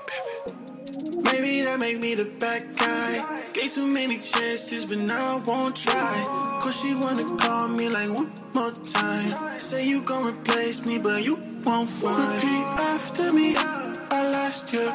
that 1.64 1.80
make 1.80 1.98
me 2.00 2.14
the 2.14 2.26
bad 2.38 2.62
guy. 2.76 3.40
Gave 3.54 3.72
too 3.72 3.86
many 3.86 4.18
chances, 4.18 4.84
but 4.84 4.98
now 4.98 5.36
I 5.36 5.40
won't 5.44 5.76
try. 5.76 6.14
Cause 6.60 6.80
she 6.80 6.94
wanna 6.94 7.24
call 7.38 7.68
me 7.68 7.88
like 7.88 8.10
one 8.10 8.30
more 8.54 8.72
time. 8.72 9.32
Say 9.58 9.86
you 9.86 10.02
gon' 10.02 10.26
replace 10.26 10.84
me, 10.86 10.98
but 10.98 11.24
you 11.24 11.36
won't 11.64 11.88
find. 11.88 12.34
Repeat 12.34 12.66
after 12.94 13.32
me, 13.32 13.54
I 13.56 14.20
lost 14.36 14.72
you. 14.74 14.86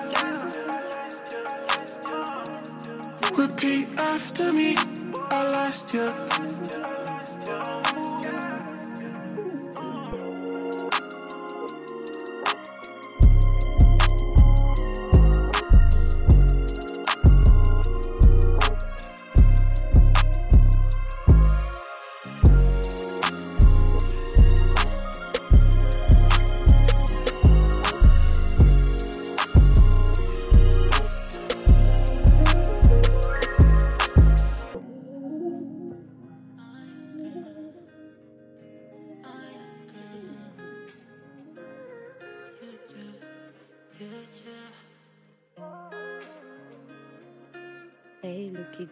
Repeat 3.44 3.88
after 3.98 4.54
me, 4.54 4.76
I 5.32 5.42
lost 5.52 5.94
you. 5.94 6.49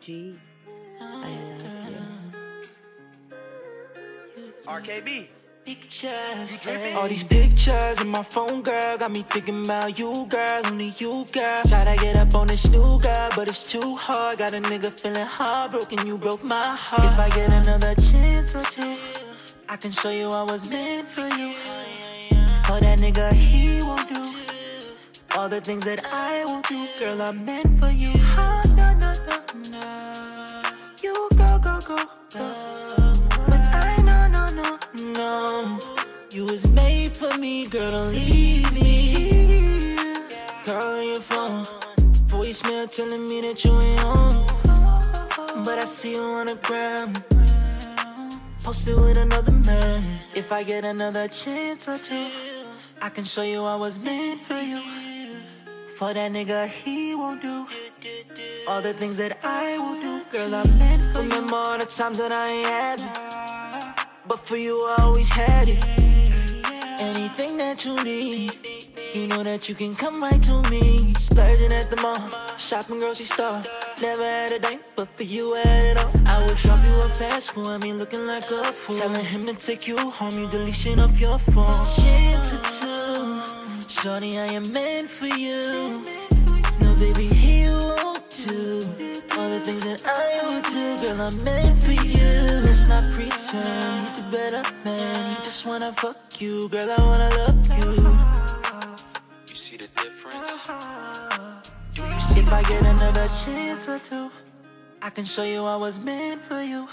G. 0.08 0.40
I 1.02 1.28
love 1.64 1.92
you. 4.38 4.54
RKB. 4.66 5.28
Pictures. 5.66 6.66
All 6.96 7.10
these 7.10 7.24
pictures 7.24 8.00
in 8.00 8.08
my 8.08 8.24
phone, 8.24 8.62
girl, 8.62 8.98
got 8.98 9.12
me 9.12 9.24
thinking 9.24 9.66
about 9.66 10.00
you, 10.00 10.26
girl, 10.30 10.62
only 10.64 10.94
you, 10.96 11.26
girl. 11.34 11.62
Try 11.68 11.84
to 11.84 12.02
get 12.02 12.16
up 12.16 12.34
on 12.36 12.48
this 12.48 12.72
new 12.72 13.02
girl, 13.02 13.30
but 13.36 13.50
it's 13.50 13.70
too 13.70 13.98
hard. 13.98 14.38
Got 14.38 14.54
a 14.54 14.62
nigga 14.62 14.98
feeling 14.98 15.26
heartbroken, 15.26 16.08
you 16.08 16.18
broke 16.18 16.42
my 16.42 16.64
heart. 16.64 17.12
If 17.12 17.20
I 17.20 17.28
get 17.28 17.50
another 17.50 17.94
chance 17.96 18.56
or 18.56 18.64
two, 18.64 18.96
I 19.68 19.76
can 19.76 19.92
show 19.92 20.12
you 20.12 20.30
I 20.30 20.44
was 20.44 20.72
meant 20.72 21.06
for 21.10 21.28
you. 21.28 21.52
For 22.64 22.80
that 22.80 23.00
nigga, 23.00 23.34
he 23.34 23.84
won't 23.84 24.08
do 24.08 24.24
all 25.38 25.50
the 25.50 25.60
things 25.60 25.84
that 25.84 26.00
I 26.14 26.46
won't 26.46 26.66
do. 26.66 26.88
Girl, 26.98 27.22
I'm 27.22 27.44
meant 27.44 27.78
for 27.78 27.90
you. 27.92 28.14
You 31.04 31.30
go, 31.38 31.60
go, 31.60 31.80
go, 31.88 31.98
go. 32.34 32.48
But 33.48 33.64
I 33.74 33.96
know, 34.08 34.28
no, 34.36 34.46
no, 34.56 34.80
no. 35.14 35.80
You 36.32 36.46
was 36.46 36.72
made 36.74 37.16
for 37.16 37.38
me, 37.38 37.66
girl, 37.66 37.92
don't 37.92 38.12
leave 38.12 38.72
me. 38.74 39.96
Call 40.66 41.02
your 41.02 41.22
phone. 41.22 41.64
Voicemail 42.28 42.92
telling 42.92 43.28
me 43.30 43.42
that 43.42 43.64
you 43.64 43.74
ain't 43.80 44.00
home. 44.00 45.64
But 45.64 45.80
I 45.80 45.86
see 45.86 46.14
you 46.14 46.22
on 46.22 46.48
the 46.48 46.56
gram. 46.62 47.14
Posted 48.64 48.96
with 48.96 49.18
another 49.18 49.52
man. 49.52 50.04
If 50.36 50.52
I 50.52 50.64
get 50.64 50.84
another 50.84 51.28
chance 51.28 51.88
or 51.88 51.98
two, 51.98 52.28
I 53.02 53.10
can 53.10 53.24
show 53.24 53.44
you 53.44 53.64
I 53.64 53.76
was 53.76 54.00
meant 54.00 54.42
for 54.42 54.60
you. 54.60 54.82
For 55.98 56.14
that 56.14 56.32
nigga, 56.32 56.68
he 56.68 57.16
won't 57.16 57.42
do 57.42 57.66
all 58.68 58.82
the 58.82 58.94
things 58.94 59.18
that 59.18 59.40
I 59.44 59.78
will 59.78 60.02
do. 60.02 60.24
Girl, 60.30 60.54
I'm 60.54 60.78
meant. 60.78 61.08
Remember 61.16 61.56
all 61.56 61.78
the 61.78 61.86
times 61.86 62.18
that 62.18 62.32
I 62.32 62.48
ain't. 62.50 63.02
But 64.28 64.40
for 64.40 64.58
you, 64.58 64.78
I 64.98 65.04
always 65.04 65.30
had 65.30 65.70
it. 65.70 65.84
Anything 67.00 67.58
that 67.58 67.86
you 67.86 67.96
need, 68.04 68.52
you 69.14 69.28
know 69.28 69.44
that 69.44 69.70
you 69.70 69.76
can 69.76 69.96
come 69.96 70.22
right 70.22 70.42
to 70.44 70.62
me. 70.70 71.14
Splurging 71.14 71.72
at 71.72 71.90
the 71.90 72.02
mall, 72.02 72.20
shopping 72.58 73.00
grocery 73.00 73.26
store. 73.26 73.62
Never 74.02 74.24
had 74.24 74.52
a 74.52 74.60
date, 74.60 74.82
but 74.96 75.08
for 75.10 75.24
you, 75.24 75.56
I 75.56 75.60
had 75.60 75.84
it 75.84 75.98
all. 75.98 76.12
I 76.26 76.46
would 76.46 76.58
drop 76.58 76.84
you 76.84 76.96
a 76.96 77.10
fast 77.10 77.52
food, 77.52 77.68
I 77.68 77.78
mean, 77.78 77.98
looking 77.98 78.26
like 78.28 78.52
a 78.52 78.64
fool. 78.74 78.96
Telling 78.96 79.24
him 79.24 79.46
to 79.46 79.56
take 79.56 79.88
you 79.88 79.98
home, 79.98 80.38
you 80.38 80.48
deletion 80.50 81.00
off 81.00 81.20
your 81.20 81.40
phone. 81.40 81.86
Chance 81.86 82.54
or 82.54 82.62
two, 82.78 83.88
shorty, 83.88 84.38
I 84.40 84.48
am 84.48 84.72
meant 84.74 85.10
for 85.10 85.28
you. 85.28 86.04
No, 86.82 86.96
baby, 86.96 87.30
he 88.44 89.18
all 89.38 89.50
the 89.50 89.60
things 89.60 89.84
that 89.84 90.04
I 90.06 90.42
would 90.48 90.64
do. 90.66 90.98
Girl, 91.02 91.22
I'm 91.22 91.44
meant 91.44 91.84
for 91.84 91.92
you. 91.92 92.30
Let's 92.66 92.88
not 92.88 93.04
pretend 93.14 94.08
he's 94.08 94.20
a 94.20 94.24
better 94.32 94.64
man. 94.84 95.32
He 95.32 95.38
just 95.38 95.66
wanna 95.66 95.92
fuck 95.94 96.40
you, 96.40 96.70
girl. 96.70 96.90
I 96.90 97.02
wanna 97.02 97.30
love 97.42 97.68
you. 97.78 97.92
You 99.50 99.56
see 99.56 99.78
the 99.78 99.90
difference? 100.02 100.70
If 102.38 102.54
I 102.54 102.62
get 102.64 102.84
another 102.86 103.28
chance 103.44 103.88
or 103.88 104.00
two, 104.00 104.30
I 105.02 105.10
can 105.10 105.26
show 105.26 105.44
you 105.44 105.64
I 105.64 105.76
was 105.76 106.00
meant 106.04 106.42
for 106.42 106.62
you. 106.62 106.88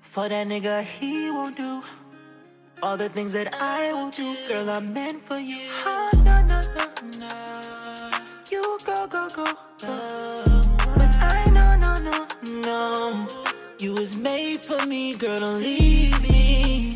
For 0.00 0.28
that 0.28 0.46
nigga, 0.46 0.82
he 0.82 1.30
won't 1.30 1.56
do 1.56 1.82
all 2.82 2.96
the 2.96 3.08
things 3.08 3.32
that 3.32 3.54
I 3.60 3.92
will 3.92 4.10
do. 4.10 4.36
Girl, 4.48 4.68
I'm 4.68 4.92
meant 4.92 5.22
for 5.22 5.38
you. 5.38 5.68
Oh, 5.86 6.10
no, 6.24 6.42
no, 6.44 6.60
no, 6.76 7.18
no. 7.18 7.81
You 8.52 8.76
go, 8.84 9.06
go, 9.06 9.28
go. 9.34 9.46
But 9.80 11.16
I 11.22 11.42
know, 11.54 11.74
no, 11.84 11.92
no, 12.04 12.26
no. 12.60 13.26
You 13.78 13.94
was 13.94 14.18
made 14.18 14.62
for 14.62 14.84
me, 14.84 15.14
girl, 15.14 15.40
don't 15.40 15.58
leave 15.58 16.20
me. 16.20 16.91